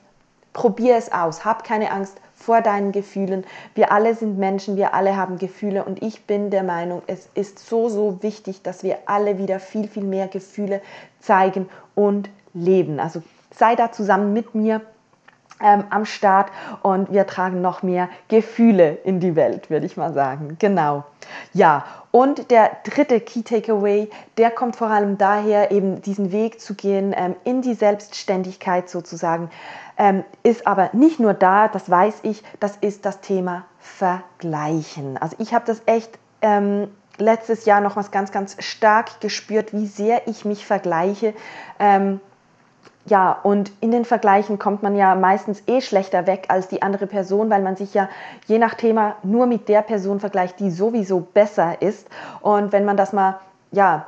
probier 0.58 0.96
es 0.96 1.12
aus, 1.12 1.44
hab 1.44 1.62
keine 1.62 1.92
Angst, 1.92 2.20
vor 2.34 2.62
deinen 2.62 2.90
Gefühlen. 2.90 3.44
Wir 3.76 3.92
alle 3.92 4.16
sind 4.16 4.38
Menschen, 4.38 4.76
wir 4.76 4.92
alle 4.92 5.16
haben 5.16 5.38
Gefühle 5.38 5.84
und 5.84 6.02
ich 6.02 6.24
bin 6.24 6.50
der 6.50 6.64
Meinung, 6.64 7.02
es 7.06 7.28
ist 7.34 7.60
so, 7.60 7.88
so 7.88 8.24
wichtig, 8.24 8.62
dass 8.62 8.82
wir 8.82 8.98
alle 9.06 9.38
wieder 9.38 9.60
viel, 9.60 9.86
viel 9.86 10.02
mehr 10.02 10.26
Gefühle 10.26 10.82
zeigen 11.20 11.68
und 11.94 12.28
leben. 12.54 12.98
Also 12.98 13.22
sei 13.54 13.76
da 13.76 13.92
zusammen 13.92 14.32
mit 14.32 14.56
mir 14.56 14.80
ähm, 15.62 15.84
am 15.90 16.04
Start 16.04 16.50
und 16.82 17.12
wir 17.12 17.26
tragen 17.26 17.60
noch 17.60 17.82
mehr 17.82 18.08
Gefühle 18.28 18.98
in 19.04 19.20
die 19.20 19.36
Welt, 19.36 19.70
würde 19.70 19.86
ich 19.86 19.96
mal 19.96 20.12
sagen. 20.12 20.56
Genau. 20.58 21.04
Ja, 21.52 21.84
und 22.10 22.50
der 22.50 22.70
dritte 22.84 23.20
Key 23.20 23.42
Takeaway, 23.42 24.08
der 24.38 24.50
kommt 24.50 24.76
vor 24.76 24.88
allem 24.88 25.18
daher, 25.18 25.70
eben 25.70 26.00
diesen 26.00 26.32
Weg 26.32 26.60
zu 26.60 26.74
gehen 26.74 27.14
ähm, 27.16 27.36
in 27.44 27.62
die 27.62 27.74
Selbstständigkeit 27.74 28.88
sozusagen, 28.88 29.50
ähm, 29.98 30.24
ist 30.42 30.66
aber 30.66 30.90
nicht 30.92 31.20
nur 31.20 31.34
da, 31.34 31.68
das 31.68 31.90
weiß 31.90 32.20
ich, 32.22 32.42
das 32.60 32.76
ist 32.76 33.04
das 33.04 33.20
Thema 33.20 33.64
Vergleichen. 33.78 35.18
Also 35.18 35.36
ich 35.38 35.52
habe 35.52 35.64
das 35.66 35.82
echt 35.86 36.18
ähm, 36.40 36.88
letztes 37.18 37.64
Jahr 37.64 37.80
noch 37.80 37.96
was 37.96 38.10
ganz, 38.10 38.32
ganz 38.32 38.56
stark 38.60 39.20
gespürt, 39.20 39.72
wie 39.72 39.86
sehr 39.86 40.26
ich 40.28 40.44
mich 40.44 40.64
vergleiche. 40.64 41.34
Ja, 43.08 43.38
und 43.42 43.72
in 43.80 43.90
den 43.90 44.04
Vergleichen 44.04 44.58
kommt 44.58 44.82
man 44.82 44.94
ja 44.94 45.14
meistens 45.14 45.62
eh 45.66 45.80
schlechter 45.80 46.26
weg 46.26 46.44
als 46.48 46.68
die 46.68 46.82
andere 46.82 47.06
Person, 47.06 47.48
weil 47.48 47.62
man 47.62 47.74
sich 47.74 47.94
ja 47.94 48.08
je 48.46 48.58
nach 48.58 48.74
Thema 48.74 49.16
nur 49.22 49.46
mit 49.46 49.68
der 49.68 49.80
Person 49.80 50.20
vergleicht, 50.20 50.60
die 50.60 50.70
sowieso 50.70 51.20
besser 51.20 51.80
ist. 51.80 52.06
Und 52.42 52.72
wenn 52.72 52.84
man 52.84 52.98
das 52.98 53.14
mal, 53.14 53.40
ja, 53.72 54.06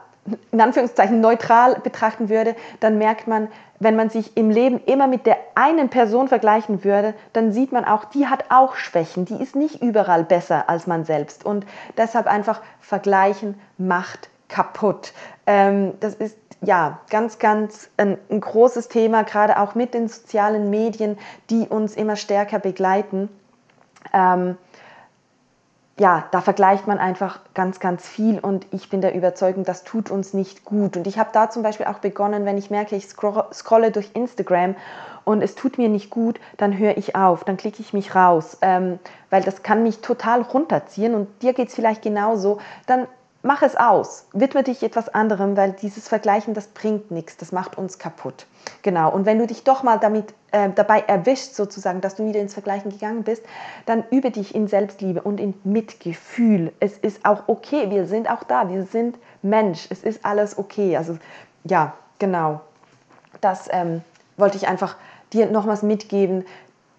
in 0.53 0.61
Anführungszeichen 0.61 1.21
neutral 1.21 1.77
betrachten 1.77 2.29
würde, 2.29 2.55
dann 2.81 2.99
merkt 2.99 3.27
man, 3.27 3.49
wenn 3.79 3.97
man 3.97 4.11
sich 4.11 4.37
im 4.37 4.51
Leben 4.51 4.79
immer 4.85 5.07
mit 5.07 5.25
der 5.25 5.39
einen 5.55 5.89
Person 5.89 6.29
vergleichen 6.29 6.85
würde, 6.85 7.15
dann 7.33 7.53
sieht 7.53 7.73
man 7.73 7.87
auch, 7.87 8.05
die 8.05 8.27
hat 8.27 8.45
auch 8.51 8.75
Schwächen, 8.75 9.25
die 9.25 9.43
ist 9.43 9.57
nicht 9.57 9.81
überall 9.81 10.25
besser 10.25 10.69
als 10.69 10.87
man 10.87 11.07
selbst. 11.07 11.47
Und 11.47 11.65
deshalb 11.97 12.27
einfach 12.27 12.61
vergleichen 12.81 13.59
macht 13.79 14.29
kaputt. 14.51 15.15
Ähm, 15.51 15.95
das 15.99 16.15
ist 16.15 16.39
ja 16.61 17.01
ganz, 17.11 17.41
ganz 17.41 17.91
ein, 17.97 18.19
ein 18.31 18.41
großes 18.41 18.87
Thema, 18.87 19.25
gerade 19.25 19.59
auch 19.59 19.75
mit 19.75 19.95
den 19.95 20.07
sozialen 20.07 20.71
Medien, 20.71 21.19
die 21.51 21.67
uns 21.67 21.97
immer 21.97 22.15
stärker 22.15 22.61
begleiten. 22.61 23.29
Ähm, 24.13 24.57
ja, 25.99 26.29
da 26.31 26.41
vergleicht 26.41 26.87
man 26.87 26.99
einfach 26.99 27.41
ganz, 27.53 27.81
ganz 27.81 28.07
viel 28.07 28.39
und 28.39 28.65
ich 28.71 28.91
bin 28.91 29.01
der 29.01 29.13
Überzeugung, 29.13 29.65
das 29.65 29.83
tut 29.83 30.09
uns 30.09 30.35
nicht 30.35 30.65
gut. 30.65 30.97
Und 30.97 31.09
ich 31.09 31.19
habe 31.19 31.31
da 31.33 31.51
zum 31.51 31.65
Beispiel 31.65 31.87
auch 31.87 31.99
begonnen, 31.99 32.45
wenn 32.45 32.57
ich 32.57 32.71
merke, 32.71 32.95
ich 32.95 33.09
scrolle 33.09 33.91
durch 33.91 34.11
Instagram 34.15 34.77
und 35.25 35.43
es 35.43 35.57
tut 35.57 35.79
mir 35.79 35.89
nicht 35.89 36.11
gut, 36.11 36.39
dann 36.59 36.79
höre 36.79 36.97
ich 36.97 37.17
auf, 37.17 37.43
dann 37.43 37.57
klicke 37.57 37.83
ich 37.83 37.93
mich 37.93 38.15
raus, 38.15 38.57
ähm, 38.63 39.01
weil 39.31 39.43
das 39.43 39.65
kann 39.65 39.83
mich 39.83 40.01
total 40.01 40.43
runterziehen 40.43 41.13
und 41.13 41.43
dir 41.43 41.55
geht 41.55 41.71
es 41.71 41.75
vielleicht 41.75 42.03
genauso. 42.03 42.61
Dann 42.87 43.09
mach 43.43 43.63
es 43.63 43.77
aus, 43.77 44.27
widme 44.33 44.63
dich 44.63 44.83
etwas 44.83 45.09
anderem, 45.09 45.57
weil 45.57 45.73
dieses 45.73 46.09
Vergleichen, 46.09 46.55
das 46.55 46.69
bringt 46.69 47.11
nichts, 47.11 47.37
das 47.37 47.53
macht 47.53 47.79
uns 47.79 47.99
kaputt. 47.99 48.47
Genau, 48.83 49.11
und 49.11 49.27
wenn 49.27 49.39
du 49.39 49.47
dich 49.47 49.65
doch 49.65 49.83
mal 49.83 49.99
damit 49.99 50.35
äh, 50.53 50.71
dabei 50.75 51.01
erwischt, 51.01 51.55
sozusagen, 51.55 52.01
dass 52.01 52.17
du 52.17 52.27
wieder 52.27 52.41
ins 52.41 52.55
Vergleichen 52.55 52.91
gegangen 52.91 53.23
bist, 53.23 53.43
dann 53.87 54.05
übe 54.11 54.31
dich 54.31 54.55
in 54.55 54.69
Selbstliebe 54.69 55.23
und 55.23 55.41
in 55.41 55.55
Mitgefühl. 55.65 56.73
Es 56.81 56.99
ist 56.99 57.25
auch 57.25 57.45
okay, 57.47 57.91
wir 57.91 58.07
sind 58.07 58.31
auch 58.31 58.45
da, 58.45 58.69
wir 58.69 58.85
sind 58.85 59.19
Mensch, 59.43 59.87
es 59.91 60.03
ist 60.03 60.25
alles 60.25 60.59
okay. 60.59 60.97
Also 60.97 61.19
ja, 61.65 61.95
genau, 62.19 62.61
das 63.41 63.69
ähm, 63.71 64.03
wollte 64.37 64.57
ich 64.57 64.69
einfach 64.69 64.97
dir 65.33 65.51
nochmals 65.51 65.83
mitgeben, 65.83 66.45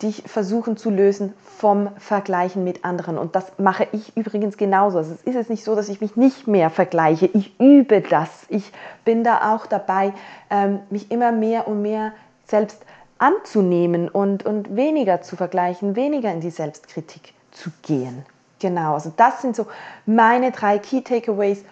dich 0.02 0.24
versuchen 0.26 0.78
zu 0.78 0.90
lösen 0.90 1.34
vom 1.58 1.90
Vergleichen 1.98 2.64
mit 2.64 2.84
anderen. 2.84 3.18
Und 3.18 3.36
das 3.36 3.52
mache 3.58 3.88
ich 3.92 4.16
übrigens 4.18 4.58
genauso. 4.58 4.98
Also 4.98 5.14
es 5.14 5.22
ist 5.22 5.36
jetzt 5.36 5.50
nicht 5.50 5.64
so, 5.64 5.76
dass 5.76 5.90
ich 5.90 6.02
mich 6.02 6.16
nicht 6.16 6.48
mehr 6.48 6.70
vergleiche. 6.70 7.28
Ich 7.28 7.60
übe 7.60 8.02
das. 8.02 8.30
Ich 8.50 8.72
bin 9.06 9.24
da 9.24 9.54
auch 9.54 9.66
dabei, 9.66 10.14
ähm, 10.50 10.80
mich 10.90 11.12
immer 11.12 11.32
mehr 11.32 11.68
und 11.68 11.82
mehr 11.82 12.14
selbst 12.46 12.84
anzunehmen 13.18 14.10
und, 14.10 14.46
und 14.46 14.76
weniger 14.76 15.22
zu 15.22 15.36
vergleichen, 15.36 15.96
weniger 15.96 16.32
in 16.32 16.42
die 16.42 16.50
Selbstkritik 16.50 17.34
zu 17.52 17.70
gehen. 17.84 18.26
Genau, 18.60 18.94
also 18.94 19.12
das 19.16 19.42
sind 19.42 19.56
so 19.56 19.68
meine 20.06 20.52
drei 20.52 20.80
Key 20.80 21.02
Takeaways. 21.02 21.64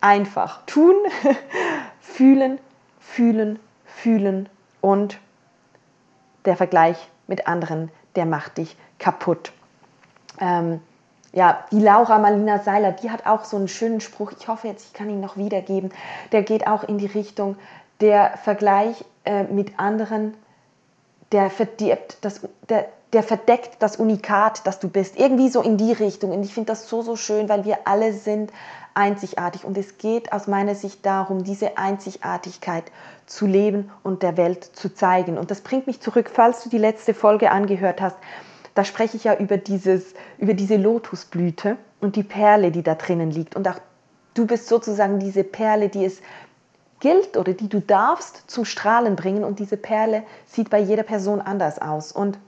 Einfach 0.00 0.64
tun, 0.66 0.94
fühlen, 2.00 2.58
fühlen, 3.00 3.58
fühlen 3.84 4.48
und 4.80 5.18
der 6.44 6.56
Vergleich 6.56 7.08
mit 7.26 7.46
anderen, 7.46 7.90
der 8.14 8.26
macht 8.26 8.58
dich 8.58 8.76
kaputt. 8.98 9.52
Ähm, 10.40 10.80
ja, 11.32 11.64
die 11.70 11.80
Laura 11.80 12.18
Marlina 12.18 12.60
Seiler, 12.60 12.92
die 12.92 13.10
hat 13.10 13.26
auch 13.26 13.44
so 13.44 13.56
einen 13.56 13.68
schönen 13.68 14.00
Spruch, 14.00 14.32
ich 14.38 14.48
hoffe 14.48 14.68
jetzt, 14.68 14.86
ich 14.86 14.92
kann 14.94 15.10
ihn 15.10 15.20
noch 15.20 15.36
wiedergeben, 15.36 15.92
der 16.32 16.42
geht 16.42 16.66
auch 16.66 16.82
in 16.84 16.98
die 16.98 17.06
Richtung, 17.06 17.56
der 18.00 18.36
Vergleich 18.38 19.04
äh, 19.24 19.44
mit 19.44 19.78
anderen, 19.78 20.34
der 21.32 21.50
verdirbt 21.50 22.18
das, 22.22 22.40
der, 22.68 22.88
der 23.12 23.22
verdeckt 23.22 23.76
das 23.80 23.96
Unikat, 23.96 24.66
das 24.66 24.78
du 24.78 24.88
bist. 24.88 25.18
Irgendwie 25.18 25.48
so 25.48 25.62
in 25.62 25.76
die 25.76 25.92
Richtung. 25.92 26.32
Und 26.32 26.42
ich 26.42 26.54
finde 26.54 26.68
das 26.68 26.88
so, 26.88 27.02
so 27.02 27.16
schön, 27.16 27.48
weil 27.48 27.64
wir 27.64 27.78
alle 27.84 28.12
sind 28.12 28.52
einzigartig. 28.94 29.64
Und 29.64 29.76
es 29.76 29.98
geht 29.98 30.32
aus 30.32 30.46
meiner 30.46 30.74
Sicht 30.74 31.04
darum, 31.04 31.44
diese 31.44 31.78
Einzigartigkeit 31.78 32.84
zu 33.26 33.46
leben 33.46 33.90
und 34.02 34.22
der 34.22 34.36
Welt 34.36 34.64
zu 34.64 34.94
zeigen. 34.94 35.36
Und 35.36 35.50
das 35.50 35.60
bringt 35.60 35.86
mich 35.86 36.00
zurück, 36.00 36.30
falls 36.32 36.62
du 36.62 36.70
die 36.70 36.78
letzte 36.78 37.12
Folge 37.12 37.50
angehört 37.50 38.00
hast. 38.00 38.16
Da 38.74 38.84
spreche 38.84 39.16
ich 39.16 39.24
ja 39.24 39.34
über, 39.36 39.56
dieses, 39.56 40.14
über 40.38 40.54
diese 40.54 40.76
Lotusblüte 40.76 41.76
und 42.00 42.16
die 42.16 42.22
Perle, 42.22 42.70
die 42.70 42.82
da 42.82 42.94
drinnen 42.94 43.30
liegt. 43.30 43.56
Und 43.56 43.66
auch 43.68 43.80
du 44.34 44.46
bist 44.46 44.68
sozusagen 44.68 45.18
diese 45.18 45.44
Perle, 45.44 45.88
die 45.88 46.04
es 46.04 46.20
gilt 47.00 47.36
oder 47.36 47.52
die 47.52 47.68
du 47.68 47.80
darfst 47.80 48.44
zum 48.50 48.64
Strahlen 48.64 49.16
bringen. 49.16 49.44
Und 49.44 49.58
diese 49.58 49.76
Perle 49.76 50.22
sieht 50.46 50.70
bei 50.70 50.78
jeder 50.78 51.02
Person 51.02 51.40
anders 51.40 51.80
aus. 51.80 52.12
Und 52.12 52.38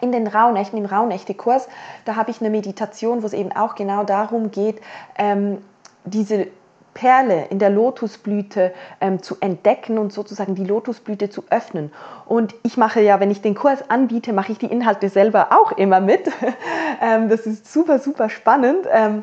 in 0.00 0.12
den 0.12 0.26
Rauhnächten, 0.26 0.78
im 0.78 0.86
Rauhnächte-Kurs, 0.86 1.68
da 2.04 2.16
habe 2.16 2.30
ich 2.30 2.40
eine 2.40 2.50
Meditation, 2.50 3.22
wo 3.22 3.26
es 3.26 3.32
eben 3.32 3.52
auch 3.52 3.74
genau 3.74 4.04
darum 4.04 4.50
geht, 4.50 4.80
ähm, 5.16 5.58
diese 6.04 6.48
Perle 6.94 7.46
in 7.50 7.58
der 7.58 7.70
Lotusblüte 7.70 8.72
ähm, 9.00 9.22
zu 9.22 9.36
entdecken 9.40 9.98
und 9.98 10.12
sozusagen 10.12 10.54
die 10.54 10.64
Lotusblüte 10.64 11.30
zu 11.30 11.44
öffnen. 11.50 11.92
Und 12.26 12.54
ich 12.62 12.76
mache 12.76 13.00
ja, 13.00 13.20
wenn 13.20 13.30
ich 13.30 13.42
den 13.42 13.54
Kurs 13.54 13.90
anbiete, 13.90 14.32
mache 14.32 14.52
ich 14.52 14.58
die 14.58 14.66
Inhalte 14.66 15.08
selber 15.08 15.48
auch 15.50 15.72
immer 15.72 16.00
mit. 16.00 16.28
ähm, 17.02 17.28
das 17.28 17.46
ist 17.46 17.72
super, 17.72 17.98
super 17.98 18.28
spannend. 18.28 18.86
Ähm, 18.92 19.22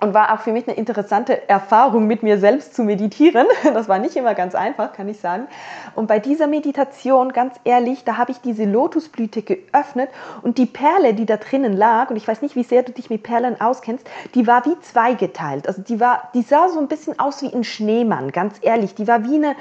und 0.00 0.14
war 0.14 0.32
auch 0.32 0.40
für 0.40 0.52
mich 0.52 0.68
eine 0.68 0.76
interessante 0.76 1.48
Erfahrung, 1.48 2.06
mit 2.06 2.22
mir 2.22 2.38
selbst 2.38 2.74
zu 2.74 2.82
meditieren. 2.82 3.46
Das 3.78 3.88
war 3.88 3.98
nicht 3.98 4.16
immer 4.16 4.34
ganz 4.34 4.54
einfach, 4.54 4.92
kann 4.92 5.08
ich 5.08 5.20
sagen. 5.20 5.46
Und 5.94 6.06
bei 6.06 6.18
dieser 6.18 6.46
Meditation, 6.46 7.32
ganz 7.32 7.54
ehrlich, 7.64 8.04
da 8.04 8.16
habe 8.16 8.32
ich 8.32 8.40
diese 8.40 8.64
Lotusblüte 8.64 9.42
geöffnet 9.42 10.10
und 10.42 10.58
die 10.58 10.66
Perle, 10.66 11.14
die 11.14 11.26
da 11.26 11.36
drinnen 11.36 11.72
lag, 11.72 12.10
und 12.10 12.16
ich 12.16 12.26
weiß 12.26 12.42
nicht, 12.42 12.56
wie 12.56 12.62
sehr 12.62 12.82
du 12.82 12.92
dich 12.92 13.10
mit 13.10 13.22
Perlen 13.22 13.60
auskennst, 13.60 14.08
die 14.34 14.46
war 14.46 14.64
wie 14.64 14.78
zweigeteilt. 14.80 15.68
Also 15.68 15.82
die 15.82 16.00
war, 16.00 16.30
die 16.34 16.42
sah 16.42 16.68
so 16.68 16.78
ein 16.78 16.88
bisschen 16.88 17.18
aus 17.18 17.42
wie 17.42 17.52
ein 17.52 17.64
Schneemann, 17.64 18.32
ganz 18.32 18.56
ehrlich. 18.62 18.94
Die 18.94 19.06
war 19.06 19.24
wie 19.24 19.36
eine 19.36 19.54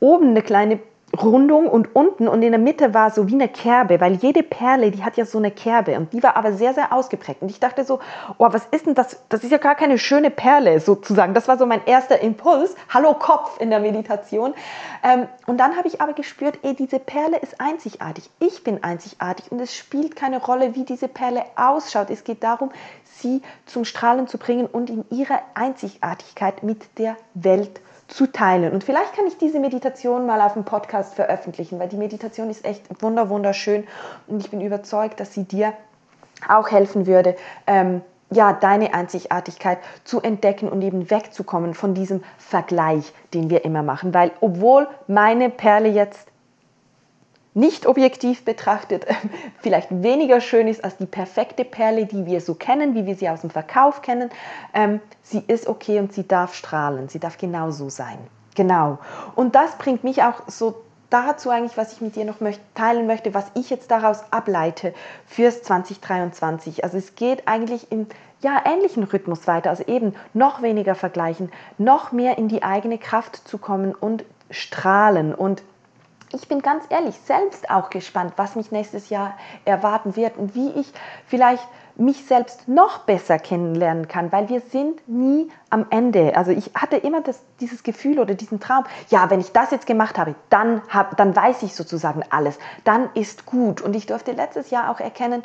oben 0.00 0.30
eine 0.30 0.42
kleine 0.42 0.80
Rundung 1.20 1.68
und 1.68 1.94
unten 1.94 2.26
und 2.26 2.42
in 2.42 2.52
der 2.52 2.60
Mitte 2.60 2.94
war 2.94 3.10
so 3.10 3.28
wie 3.28 3.34
eine 3.34 3.48
Kerbe, 3.48 4.00
weil 4.00 4.14
jede 4.14 4.42
Perle, 4.42 4.90
die 4.90 5.04
hat 5.04 5.18
ja 5.18 5.26
so 5.26 5.36
eine 5.36 5.50
Kerbe 5.50 5.96
und 5.98 6.12
die 6.14 6.22
war 6.22 6.36
aber 6.36 6.54
sehr, 6.54 6.72
sehr 6.72 6.92
ausgeprägt. 6.92 7.42
Und 7.42 7.50
ich 7.50 7.60
dachte 7.60 7.84
so, 7.84 8.00
oh, 8.38 8.48
was 8.50 8.66
ist 8.70 8.86
denn 8.86 8.94
das? 8.94 9.18
Das 9.28 9.44
ist 9.44 9.50
ja 9.50 9.58
gar 9.58 9.74
keine 9.74 9.98
schöne 9.98 10.30
Perle 10.30 10.80
sozusagen. 10.80 11.34
Das 11.34 11.48
war 11.48 11.58
so 11.58 11.66
mein 11.66 11.84
erster 11.84 12.20
Impuls. 12.20 12.74
Hallo 12.88 13.12
Kopf 13.12 13.60
in 13.60 13.68
der 13.68 13.80
Meditation. 13.80 14.54
Ähm, 15.02 15.28
und 15.46 15.58
dann 15.58 15.76
habe 15.76 15.86
ich 15.86 16.00
aber 16.00 16.14
gespürt, 16.14 16.58
ey, 16.62 16.74
diese 16.74 16.98
Perle 16.98 17.36
ist 17.38 17.60
einzigartig. 17.60 18.30
Ich 18.38 18.64
bin 18.64 18.82
einzigartig 18.82 19.52
und 19.52 19.60
es 19.60 19.76
spielt 19.76 20.16
keine 20.16 20.42
Rolle, 20.42 20.74
wie 20.74 20.84
diese 20.84 21.08
Perle 21.08 21.44
ausschaut. 21.56 22.08
Es 22.08 22.24
geht 22.24 22.42
darum, 22.42 22.70
sie 23.04 23.42
zum 23.66 23.84
Strahlen 23.84 24.28
zu 24.28 24.38
bringen 24.38 24.66
und 24.66 24.88
in 24.88 25.04
ihrer 25.10 25.40
Einzigartigkeit 25.54 26.62
mit 26.62 26.98
der 26.98 27.16
Welt 27.34 27.76
zu 27.76 27.91
zu 28.12 28.30
teilen. 28.30 28.72
Und 28.72 28.84
vielleicht 28.84 29.14
kann 29.14 29.26
ich 29.26 29.38
diese 29.38 29.58
Meditation 29.58 30.26
mal 30.26 30.40
auf 30.40 30.54
dem 30.54 30.64
Podcast 30.64 31.14
veröffentlichen, 31.14 31.78
weil 31.78 31.88
die 31.88 31.96
Meditation 31.96 32.50
ist 32.50 32.64
echt 32.64 32.84
wunder 33.02 33.28
wunderschön 33.28 33.84
und 34.26 34.40
ich 34.44 34.50
bin 34.50 34.60
überzeugt, 34.60 35.20
dass 35.20 35.32
sie 35.32 35.44
dir 35.44 35.72
auch 36.48 36.70
helfen 36.70 37.06
würde, 37.06 37.36
ähm, 37.66 38.02
ja, 38.30 38.52
deine 38.52 38.94
Einzigartigkeit 38.94 39.78
zu 40.04 40.20
entdecken 40.20 40.68
und 40.68 40.82
eben 40.82 41.10
wegzukommen 41.10 41.74
von 41.74 41.94
diesem 41.94 42.22
Vergleich, 42.38 43.12
den 43.34 43.50
wir 43.50 43.64
immer 43.64 43.82
machen. 43.82 44.14
Weil 44.14 44.32
obwohl 44.40 44.88
meine 45.06 45.50
Perle 45.50 45.88
jetzt 45.88 46.31
nicht 47.54 47.86
objektiv 47.86 48.44
betrachtet 48.44 49.06
vielleicht 49.60 49.88
weniger 49.90 50.40
schön 50.40 50.68
ist 50.68 50.82
als 50.84 50.96
die 50.96 51.06
perfekte 51.06 51.64
Perle, 51.64 52.06
die 52.06 52.26
wir 52.26 52.40
so 52.40 52.54
kennen, 52.54 52.94
wie 52.94 53.06
wir 53.06 53.16
sie 53.16 53.28
aus 53.28 53.42
dem 53.42 53.50
Verkauf 53.50 54.02
kennen, 54.02 54.30
ähm, 54.74 55.00
sie 55.22 55.42
ist 55.46 55.66
okay 55.66 55.98
und 55.98 56.12
sie 56.12 56.26
darf 56.26 56.54
strahlen, 56.54 57.08
sie 57.08 57.18
darf 57.18 57.38
genau 57.38 57.70
so 57.70 57.88
sein. 57.88 58.18
Genau. 58.54 58.98
Und 59.34 59.54
das 59.54 59.76
bringt 59.76 60.04
mich 60.04 60.22
auch 60.22 60.42
so 60.46 60.82
dazu 61.12 61.50
eigentlich, 61.50 61.76
was 61.76 61.92
ich 61.92 62.00
mit 62.00 62.16
dir 62.16 62.24
noch 62.24 62.36
teilen 62.74 63.06
möchte, 63.06 63.34
was 63.34 63.46
ich 63.54 63.70
jetzt 63.70 63.90
daraus 63.90 64.24
ableite 64.30 64.94
fürs 65.26 65.62
2023. 65.62 66.84
Also 66.84 66.96
es 66.96 67.14
geht 67.14 67.48
eigentlich 67.48 67.92
im 67.92 68.06
ja, 68.40 68.62
ähnlichen 68.64 69.04
Rhythmus 69.04 69.46
weiter, 69.46 69.70
also 69.70 69.84
eben 69.84 70.14
noch 70.34 70.62
weniger 70.62 70.94
vergleichen, 70.94 71.52
noch 71.78 72.12
mehr 72.12 72.38
in 72.38 72.48
die 72.48 72.62
eigene 72.62 72.98
Kraft 72.98 73.36
zu 73.46 73.58
kommen 73.58 73.94
und 73.94 74.24
strahlen. 74.50 75.34
Und 75.34 75.62
ich 76.34 76.48
bin 76.48 76.62
ganz 76.62 76.84
ehrlich 76.88 77.16
selbst 77.24 77.70
auch 77.70 77.90
gespannt, 77.90 78.34
was 78.36 78.56
mich 78.56 78.70
nächstes 78.72 79.10
Jahr 79.10 79.36
erwarten 79.64 80.16
wird 80.16 80.36
und 80.36 80.54
wie 80.54 80.70
ich 80.70 80.92
vielleicht 81.26 81.66
mich 81.96 82.24
selbst 82.24 82.68
noch 82.68 83.00
besser 83.00 83.38
kennenlernen 83.38 84.08
kann, 84.08 84.32
weil 84.32 84.48
wir 84.48 84.60
sind 84.60 85.06
nie 85.08 85.50
am 85.68 85.86
Ende. 85.90 86.36
Also 86.36 86.50
ich 86.50 86.70
hatte 86.74 86.96
immer 86.96 87.20
das, 87.20 87.42
dieses 87.60 87.82
Gefühl 87.82 88.18
oder 88.18 88.34
diesen 88.34 88.60
Traum, 88.60 88.84
ja, 89.08 89.28
wenn 89.30 89.40
ich 89.40 89.52
das 89.52 89.70
jetzt 89.70 89.86
gemacht 89.86 90.18
habe, 90.18 90.34
dann, 90.48 90.82
hab, 90.88 91.16
dann 91.16 91.36
weiß 91.36 91.62
ich 91.62 91.74
sozusagen 91.74 92.22
alles, 92.30 92.58
dann 92.84 93.10
ist 93.14 93.44
gut. 93.44 93.82
Und 93.82 93.94
ich 93.94 94.06
durfte 94.06 94.32
letztes 94.32 94.70
Jahr 94.70 94.90
auch 94.90 95.00
erkennen, 95.00 95.42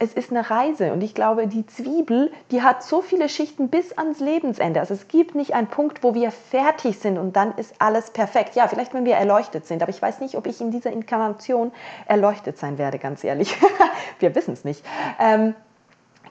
es 0.00 0.14
ist 0.14 0.30
eine 0.30 0.48
Reise 0.48 0.94
und 0.94 1.02
ich 1.02 1.14
glaube, 1.14 1.46
die 1.46 1.66
Zwiebel, 1.66 2.32
die 2.50 2.62
hat 2.62 2.82
so 2.82 3.02
viele 3.02 3.28
Schichten 3.28 3.68
bis 3.68 3.96
ans 3.96 4.18
Lebensende. 4.18 4.80
Also 4.80 4.94
es 4.94 5.08
gibt 5.08 5.34
nicht 5.34 5.54
einen 5.54 5.66
Punkt, 5.66 6.02
wo 6.02 6.14
wir 6.14 6.30
fertig 6.30 6.98
sind 6.98 7.18
und 7.18 7.36
dann 7.36 7.52
ist 7.58 7.74
alles 7.78 8.10
perfekt. 8.10 8.56
Ja, 8.56 8.66
vielleicht 8.66 8.94
wenn 8.94 9.04
wir 9.04 9.16
erleuchtet 9.16 9.66
sind, 9.66 9.82
aber 9.82 9.90
ich 9.90 10.00
weiß 10.00 10.20
nicht, 10.20 10.36
ob 10.36 10.46
ich 10.46 10.60
in 10.60 10.70
dieser 10.70 10.90
Inkarnation 10.90 11.70
erleuchtet 12.06 12.58
sein 12.58 12.78
werde, 12.78 12.98
ganz 12.98 13.22
ehrlich. 13.22 13.54
wir 14.18 14.34
wissen 14.34 14.54
es 14.54 14.64
nicht. 14.64 14.82
Ähm, 15.20 15.54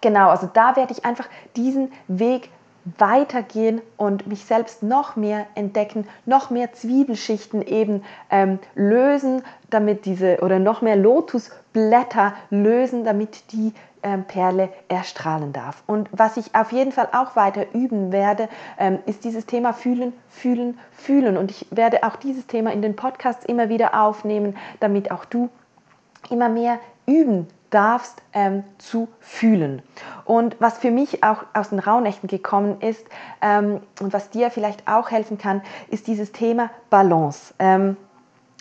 Genau, 0.02 0.30
also 0.30 0.48
da 0.52 0.76
werde 0.76 0.94
ich 0.94 1.04
einfach 1.04 1.28
diesen 1.58 1.92
Weg 2.08 2.50
weitergehen 2.98 3.82
und 3.98 4.28
mich 4.28 4.46
selbst 4.46 4.84
noch 4.84 5.16
mehr 5.16 5.48
entdecken, 5.56 6.08
noch 6.26 6.50
mehr 6.50 6.74
Zwiebelschichten 6.74 7.62
eben 7.62 8.04
ähm, 8.30 8.60
lösen, 8.76 9.44
damit 9.70 10.06
diese 10.06 10.40
oder 10.42 10.60
noch 10.60 10.82
mehr 10.82 10.96
Lotusblätter 10.96 12.34
lösen, 12.50 13.04
damit 13.04 13.52
die 13.52 13.74
ähm, 14.02 14.24
Perle 14.24 14.70
erstrahlen 14.88 15.54
darf. 15.54 15.84
Und 15.86 16.10
was 16.12 16.38
ich 16.38 16.56
auf 16.56 16.72
jeden 16.72 16.92
Fall 16.92 17.10
auch 17.12 17.36
weiter 17.36 17.66
üben 17.74 18.12
werde, 18.12 18.48
ähm, 18.78 19.00
ist 19.06 19.24
dieses 19.24 19.46
Thema 19.46 19.74
fühlen, 19.74 20.14
fühlen, 20.30 20.80
fühlen. 20.92 21.38
Und 21.38 21.52
ich 21.52 21.68
werde 21.72 22.04
auch 22.04 22.16
dieses 22.16 22.48
Thema 22.48 22.72
in 22.72 22.82
den 22.82 22.96
Podcasts 22.96 23.46
immer 23.46 23.70
wieder 23.70 24.02
aufnehmen, 24.02 24.58
damit 24.80 25.12
auch 25.12 25.26
du 25.26 25.50
immer 26.30 26.50
mehr 26.50 26.80
üben 27.06 27.48
darfst 27.70 28.22
ähm, 28.34 28.64
zu 28.78 29.08
fühlen. 29.20 29.82
Und 30.26 30.56
was 30.60 30.78
für 30.78 30.92
mich 30.92 31.24
auch 31.24 31.44
aus 31.54 31.70
den 31.70 31.80
Rauhnächten 31.80 32.28
gekommen 32.28 32.82
ist 32.82 33.06
ähm, 33.42 33.82
und 34.00 34.14
was 34.14 34.30
dir 34.30 34.52
vielleicht 34.52 34.88
auch 34.88 35.12
helfen 35.12 35.38
kann, 35.38 35.62
ist 35.90 36.08
dieses 36.08 36.32
Thema 36.32 36.70
Balance. 36.90 37.54
Ähm, 37.60 37.98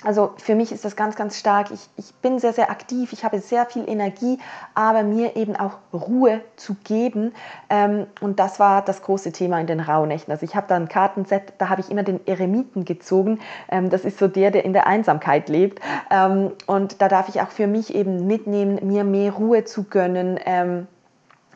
also 0.04 0.32
für 0.36 0.54
mich 0.54 0.70
ist 0.70 0.84
das 0.84 0.94
ganz, 0.94 1.16
ganz 1.16 1.38
stark. 1.38 1.72
Ich, 1.72 1.80
ich 1.96 2.14
bin 2.16 2.38
sehr, 2.38 2.52
sehr 2.52 2.70
aktiv, 2.70 3.12
ich 3.12 3.24
habe 3.24 3.40
sehr 3.40 3.66
viel 3.66 3.88
Energie, 3.88 4.38
aber 4.74 5.02
mir 5.02 5.34
eben 5.34 5.56
auch 5.56 5.78
Ruhe 5.92 6.40
zu 6.54 6.76
geben. 6.84 7.32
Ähm, 7.68 8.06
und 8.20 8.38
das 8.38 8.60
war 8.60 8.84
das 8.84 9.02
große 9.02 9.32
Thema 9.32 9.60
in 9.60 9.66
den 9.66 9.80
Rauhnächten. 9.80 10.30
Also 10.30 10.44
ich 10.44 10.54
habe 10.54 10.68
da 10.68 10.76
ein 10.76 10.88
Kartenset, 10.88 11.54
da 11.58 11.68
habe 11.68 11.80
ich 11.80 11.90
immer 11.90 12.04
den 12.04 12.24
Eremiten 12.28 12.84
gezogen. 12.84 13.40
Ähm, 13.68 13.90
das 13.90 14.04
ist 14.04 14.18
so 14.18 14.28
der, 14.28 14.52
der 14.52 14.64
in 14.64 14.72
der 14.72 14.86
Einsamkeit 14.86 15.48
lebt. 15.48 15.80
Ähm, 16.10 16.52
und 16.66 17.02
da 17.02 17.08
darf 17.08 17.28
ich 17.28 17.40
auch 17.40 17.50
für 17.50 17.66
mich 17.66 17.92
eben 17.92 18.26
mitnehmen, 18.28 18.78
mir 18.86 19.02
mehr 19.02 19.32
Ruhe 19.32 19.64
zu 19.64 19.84
gönnen. 19.84 20.38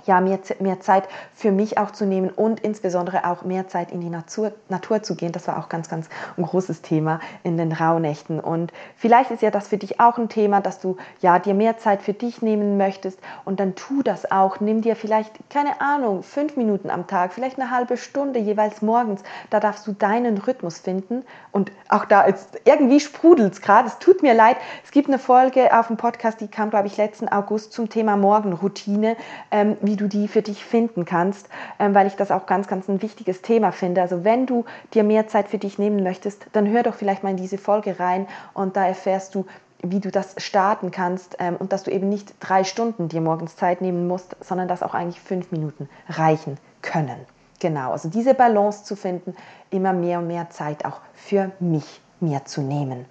Ja, 0.04 0.20
mehr, 0.20 0.38
mehr 0.60 0.80
Zeit 0.80 1.08
für 1.34 1.52
mich 1.52 1.78
auch 1.78 1.90
zu 1.90 2.04
nehmen 2.06 2.30
und 2.30 2.60
insbesondere 2.60 3.26
auch 3.26 3.42
mehr 3.42 3.68
Zeit 3.68 3.92
in 3.92 4.00
die 4.00 4.10
Natur, 4.10 4.52
Natur 4.68 5.02
zu 5.02 5.14
gehen. 5.14 5.32
Das 5.32 5.48
war 5.48 5.58
auch 5.58 5.68
ganz, 5.68 5.88
ganz 5.88 6.08
ein 6.36 6.42
großes 6.42 6.82
Thema 6.82 7.20
in 7.42 7.56
den 7.56 7.72
Rauhnächten. 7.72 8.40
Und 8.40 8.72
vielleicht 8.96 9.30
ist 9.30 9.42
ja 9.42 9.50
das 9.50 9.68
für 9.68 9.78
dich 9.78 10.00
auch 10.00 10.18
ein 10.18 10.28
Thema, 10.28 10.60
dass 10.60 10.80
du 10.80 10.96
ja 11.20 11.38
dir 11.38 11.54
mehr 11.54 11.78
Zeit 11.78 12.02
für 12.02 12.12
dich 12.12 12.42
nehmen 12.42 12.76
möchtest 12.76 13.18
und 13.44 13.60
dann 13.60 13.74
tu 13.74 14.02
das 14.02 14.30
auch. 14.30 14.60
Nimm 14.60 14.82
dir 14.82 14.96
vielleicht, 14.96 15.32
keine 15.50 15.80
Ahnung, 15.80 16.22
fünf 16.22 16.56
Minuten 16.56 16.90
am 16.90 17.06
Tag, 17.06 17.32
vielleicht 17.32 17.58
eine 17.58 17.70
halbe 17.70 17.96
Stunde 17.96 18.38
jeweils 18.38 18.82
morgens. 18.82 19.22
Da 19.50 19.60
darfst 19.60 19.86
du 19.86 19.92
deinen 19.92 20.38
Rhythmus 20.38 20.78
finden. 20.78 21.24
Und 21.50 21.72
auch 21.88 22.04
da 22.04 22.22
ist 22.22 22.60
irgendwie 22.64 23.00
sprudelt 23.00 23.52
es 23.54 23.60
gerade. 23.60 23.88
Es 23.88 23.98
tut 23.98 24.22
mir 24.22 24.34
leid. 24.34 24.56
Es 24.84 24.90
gibt 24.90 25.08
eine 25.08 25.18
Folge 25.18 25.78
auf 25.78 25.88
dem 25.88 25.96
Podcast, 25.96 26.40
die 26.40 26.48
kam, 26.48 26.70
glaube 26.70 26.86
ich, 26.86 26.96
letzten 26.96 27.28
August 27.28 27.72
zum 27.72 27.88
Thema 27.88 28.16
Morgenroutine. 28.16 29.16
Ähm, 29.50 29.76
wie 29.80 29.91
du 29.96 30.08
die 30.08 30.28
für 30.28 30.42
dich 30.42 30.64
finden 30.64 31.04
kannst, 31.04 31.48
ähm, 31.78 31.94
weil 31.94 32.06
ich 32.06 32.16
das 32.16 32.30
auch 32.30 32.46
ganz, 32.46 32.68
ganz 32.68 32.88
ein 32.88 33.02
wichtiges 33.02 33.42
Thema 33.42 33.72
finde. 33.72 34.02
Also 34.02 34.24
wenn 34.24 34.46
du 34.46 34.64
dir 34.94 35.04
mehr 35.04 35.28
Zeit 35.28 35.48
für 35.48 35.58
dich 35.58 35.78
nehmen 35.78 36.02
möchtest, 36.02 36.46
dann 36.52 36.68
hör 36.68 36.82
doch 36.82 36.94
vielleicht 36.94 37.22
mal 37.22 37.30
in 37.30 37.36
diese 37.36 37.58
Folge 37.58 37.98
rein 37.98 38.26
und 38.54 38.76
da 38.76 38.86
erfährst 38.86 39.34
du, 39.34 39.46
wie 39.82 40.00
du 40.00 40.10
das 40.10 40.36
starten 40.38 40.90
kannst 40.90 41.36
ähm, 41.40 41.56
und 41.56 41.72
dass 41.72 41.82
du 41.82 41.90
eben 41.90 42.08
nicht 42.08 42.34
drei 42.40 42.64
Stunden 42.64 43.08
dir 43.08 43.20
morgens 43.20 43.56
Zeit 43.56 43.80
nehmen 43.80 44.06
musst, 44.06 44.36
sondern 44.40 44.68
dass 44.68 44.82
auch 44.82 44.94
eigentlich 44.94 45.20
fünf 45.20 45.50
Minuten 45.50 45.88
reichen 46.08 46.58
können. 46.82 47.16
Genau, 47.58 47.92
also 47.92 48.08
diese 48.08 48.34
Balance 48.34 48.84
zu 48.84 48.96
finden, 48.96 49.34
immer 49.70 49.92
mehr 49.92 50.18
und 50.18 50.26
mehr 50.26 50.50
Zeit 50.50 50.84
auch 50.84 51.00
für 51.14 51.50
mich 51.60 52.00
mir 52.20 52.44
zu 52.44 52.60
nehmen. 52.60 53.06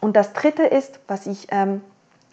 Und 0.00 0.16
das 0.16 0.32
Dritte 0.32 0.64
ist, 0.64 0.98
was 1.06 1.26
ich 1.26 1.48
ähm, 1.50 1.82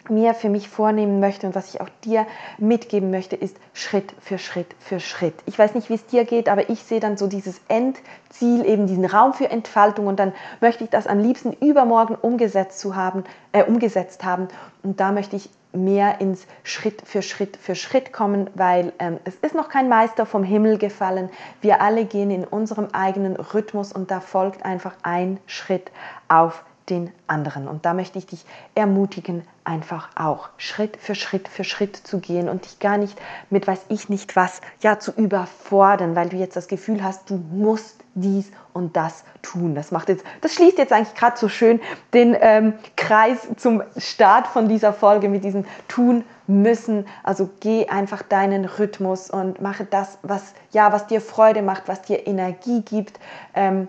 mir 0.08 0.34
für 0.34 0.48
mich 0.48 0.68
vornehmen 0.68 1.20
möchte 1.20 1.46
und 1.46 1.54
was 1.54 1.74
ich 1.74 1.80
auch 1.80 1.88
dir 2.04 2.26
mitgeben 2.58 3.10
möchte, 3.10 3.36
ist 3.36 3.56
Schritt 3.74 4.14
für 4.20 4.38
Schritt 4.38 4.74
für 4.78 5.00
Schritt. 5.00 5.34
Ich 5.46 5.58
weiß 5.58 5.74
nicht, 5.74 5.90
wie 5.90 5.94
es 5.94 6.06
dir 6.06 6.24
geht, 6.24 6.48
aber 6.48 6.70
ich 6.70 6.82
sehe 6.82 7.00
dann 7.00 7.16
so 7.16 7.26
dieses 7.26 7.60
Endziel, 7.68 8.64
eben 8.64 8.86
diesen 8.86 9.04
Raum 9.04 9.34
für 9.34 9.50
Entfaltung 9.50 10.06
und 10.06 10.18
dann 10.18 10.32
möchte 10.60 10.84
ich 10.84 10.90
das 10.90 11.06
am 11.06 11.18
liebsten 11.18 11.52
übermorgen 11.52 12.14
umgesetzt 12.14 12.80
zu 12.80 12.96
haben, 12.96 13.24
äh, 13.52 13.64
umgesetzt 13.64 14.24
haben 14.24 14.48
und 14.82 15.00
da 15.00 15.12
möchte 15.12 15.36
ich 15.36 15.50
mehr 15.72 16.20
ins 16.20 16.46
Schritt 16.64 17.02
für 17.04 17.22
Schritt 17.22 17.56
für 17.56 17.74
Schritt 17.74 18.12
kommen, 18.12 18.50
weil 18.54 18.92
ähm, 18.98 19.18
es 19.24 19.36
ist 19.36 19.54
noch 19.54 19.68
kein 19.68 19.88
Meister 19.88 20.26
vom 20.26 20.42
Himmel 20.42 20.78
gefallen. 20.78 21.30
Wir 21.60 21.80
alle 21.80 22.04
gehen 22.04 22.30
in 22.30 22.44
unserem 22.44 22.88
eigenen 22.92 23.36
Rhythmus 23.36 23.92
und 23.92 24.10
da 24.10 24.20
folgt 24.20 24.64
einfach 24.64 24.94
ein 25.02 25.38
Schritt 25.46 25.92
auf 26.28 26.64
den 26.90 27.12
anderen. 27.26 27.68
Und 27.68 27.86
da 27.86 27.94
möchte 27.94 28.18
ich 28.18 28.26
dich 28.26 28.44
ermutigen, 28.74 29.44
einfach 29.64 30.10
auch 30.16 30.48
Schritt 30.56 30.96
für 30.96 31.14
Schritt 31.14 31.46
für 31.46 31.64
Schritt 31.64 31.96
zu 31.96 32.18
gehen 32.18 32.48
und 32.48 32.64
dich 32.64 32.80
gar 32.80 32.98
nicht 32.98 33.16
mit 33.50 33.66
weiß 33.66 33.86
ich 33.88 34.08
nicht 34.08 34.34
was 34.34 34.60
ja 34.80 34.98
zu 34.98 35.12
überfordern, 35.12 36.16
weil 36.16 36.28
du 36.28 36.36
jetzt 36.36 36.56
das 36.56 36.66
Gefühl 36.66 37.04
hast, 37.04 37.30
du 37.30 37.36
musst 37.36 38.00
dies 38.14 38.50
und 38.72 38.96
das 38.96 39.24
tun. 39.42 39.74
Das 39.74 39.90
macht 39.90 40.08
jetzt, 40.08 40.24
das 40.40 40.54
schließt 40.54 40.78
jetzt 40.78 40.92
eigentlich 40.92 41.14
gerade 41.14 41.36
so 41.36 41.48
schön 41.48 41.80
den 42.12 42.36
ähm, 42.40 42.74
Kreis 42.96 43.48
zum 43.56 43.82
Start 43.96 44.46
von 44.46 44.68
dieser 44.68 44.92
Folge 44.92 45.28
mit 45.28 45.44
diesem 45.44 45.64
Tun 45.88 46.24
müssen. 46.46 47.06
Also 47.22 47.48
geh 47.60 47.86
einfach 47.88 48.22
deinen 48.22 48.64
Rhythmus 48.64 49.30
und 49.30 49.60
mache 49.60 49.84
das, 49.84 50.18
was 50.22 50.54
ja, 50.72 50.92
was 50.92 51.06
dir 51.06 51.20
Freude 51.20 51.62
macht, 51.62 51.84
was 51.86 52.02
dir 52.02 52.26
Energie 52.26 52.82
gibt. 52.82 53.20
Ähm, 53.54 53.88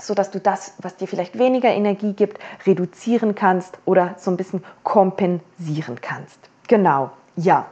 so 0.00 0.14
dass 0.14 0.30
du 0.30 0.40
das, 0.40 0.74
was 0.78 0.96
dir 0.96 1.08
vielleicht 1.08 1.38
weniger 1.38 1.70
Energie 1.70 2.12
gibt, 2.12 2.38
reduzieren 2.66 3.34
kannst 3.34 3.78
oder 3.84 4.14
so 4.18 4.30
ein 4.30 4.36
bisschen 4.36 4.64
kompensieren 4.82 6.00
kannst. 6.00 6.38
Genau, 6.68 7.10
ja. 7.36 7.66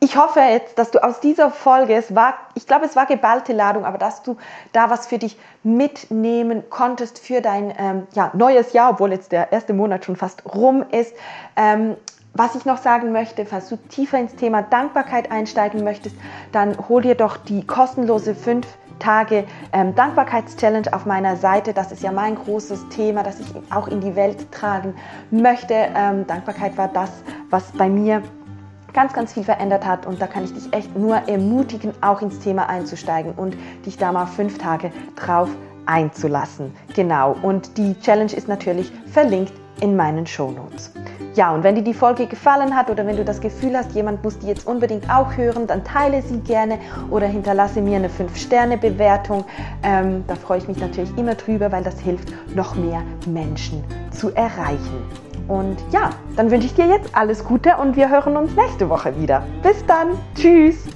Ich 0.00 0.16
hoffe 0.16 0.40
jetzt, 0.40 0.80
dass 0.80 0.90
du 0.90 0.98
aus 0.98 1.20
dieser 1.20 1.52
Folge, 1.52 1.94
es 1.94 2.12
war, 2.12 2.34
ich 2.54 2.66
glaube, 2.66 2.86
es 2.86 2.96
war 2.96 3.06
geballte 3.06 3.52
Ladung, 3.52 3.84
aber 3.84 3.98
dass 3.98 4.24
du 4.24 4.36
da 4.72 4.90
was 4.90 5.06
für 5.06 5.18
dich 5.18 5.38
mitnehmen 5.62 6.64
konntest 6.70 7.20
für 7.20 7.40
dein 7.40 7.72
ähm, 7.78 8.06
ja, 8.12 8.32
neues 8.34 8.72
Jahr, 8.72 8.90
obwohl 8.90 9.12
jetzt 9.12 9.30
der 9.30 9.52
erste 9.52 9.72
Monat 9.72 10.04
schon 10.04 10.16
fast 10.16 10.42
rum 10.56 10.84
ist. 10.90 11.14
Ähm, 11.54 11.96
was 12.34 12.54
ich 12.54 12.64
noch 12.64 12.78
sagen 12.78 13.12
möchte, 13.12 13.44
falls 13.44 13.68
du 13.68 13.76
tiefer 13.76 14.18
ins 14.18 14.34
Thema 14.34 14.62
Dankbarkeit 14.62 15.30
einsteigen 15.30 15.84
möchtest, 15.84 16.16
dann 16.50 16.76
hol 16.88 17.02
dir 17.02 17.14
doch 17.14 17.36
die 17.36 17.64
kostenlose 17.64 18.34
5 18.34 18.66
Tage 18.98 19.44
ähm, 19.72 19.94
Dankbarkeitschallenge 19.94 20.92
auf 20.92 21.06
meiner 21.06 21.36
Seite. 21.36 21.72
Das 21.72 21.92
ist 21.92 22.02
ja 22.02 22.12
mein 22.12 22.34
großes 22.34 22.88
Thema, 22.88 23.22
das 23.22 23.40
ich 23.40 23.46
auch 23.70 23.88
in 23.88 24.00
die 24.00 24.14
Welt 24.16 24.50
tragen 24.52 24.94
möchte. 25.30 25.74
Ähm, 25.74 26.26
Dankbarkeit 26.26 26.76
war 26.76 26.88
das, 26.88 27.10
was 27.50 27.64
bei 27.72 27.88
mir 27.88 28.22
ganz, 28.92 29.12
ganz 29.12 29.32
viel 29.32 29.44
verändert 29.44 29.86
hat 29.86 30.06
und 30.06 30.20
da 30.20 30.26
kann 30.26 30.44
ich 30.44 30.52
dich 30.52 30.72
echt 30.72 30.96
nur 30.96 31.16
ermutigen, 31.16 31.92
auch 32.02 32.20
ins 32.20 32.38
Thema 32.40 32.68
einzusteigen 32.68 33.32
und 33.32 33.56
dich 33.86 33.96
da 33.96 34.12
mal 34.12 34.26
fünf 34.26 34.58
Tage 34.58 34.92
drauf 35.16 35.48
einzulassen. 35.86 36.74
Genau. 36.94 37.34
Und 37.42 37.76
die 37.78 37.98
Challenge 38.00 38.32
ist 38.32 38.48
natürlich 38.48 38.92
verlinkt 39.06 39.52
in 39.80 39.96
meinen 39.96 40.26
Shownotes. 40.26 40.92
Ja, 41.34 41.54
und 41.54 41.62
wenn 41.62 41.74
dir 41.74 41.82
die 41.82 41.94
Folge 41.94 42.26
gefallen 42.26 42.76
hat 42.76 42.90
oder 42.90 43.06
wenn 43.06 43.16
du 43.16 43.24
das 43.24 43.40
Gefühl 43.40 43.76
hast, 43.76 43.92
jemand 43.92 44.22
muss 44.22 44.38
die 44.38 44.48
jetzt 44.48 44.66
unbedingt 44.66 45.08
auch 45.10 45.34
hören, 45.36 45.66
dann 45.66 45.82
teile 45.82 46.20
sie 46.20 46.40
gerne 46.40 46.78
oder 47.10 47.26
hinterlasse 47.26 47.80
mir 47.80 47.96
eine 47.96 48.08
5-Sterne-Bewertung. 48.08 49.44
Ähm, 49.82 50.24
da 50.26 50.34
freue 50.34 50.58
ich 50.58 50.68
mich 50.68 50.78
natürlich 50.78 51.16
immer 51.16 51.34
drüber, 51.34 51.72
weil 51.72 51.82
das 51.82 51.98
hilft, 52.00 52.32
noch 52.54 52.74
mehr 52.74 53.02
Menschen 53.26 53.82
zu 54.10 54.30
erreichen. 54.34 55.02
Und 55.48 55.78
ja, 55.90 56.10
dann 56.36 56.50
wünsche 56.50 56.66
ich 56.66 56.74
dir 56.74 56.86
jetzt 56.86 57.14
alles 57.14 57.44
Gute 57.44 57.76
und 57.76 57.96
wir 57.96 58.10
hören 58.10 58.36
uns 58.36 58.54
nächste 58.54 58.88
Woche 58.88 59.18
wieder. 59.18 59.44
Bis 59.62 59.84
dann. 59.86 60.10
Tschüss. 60.34 60.86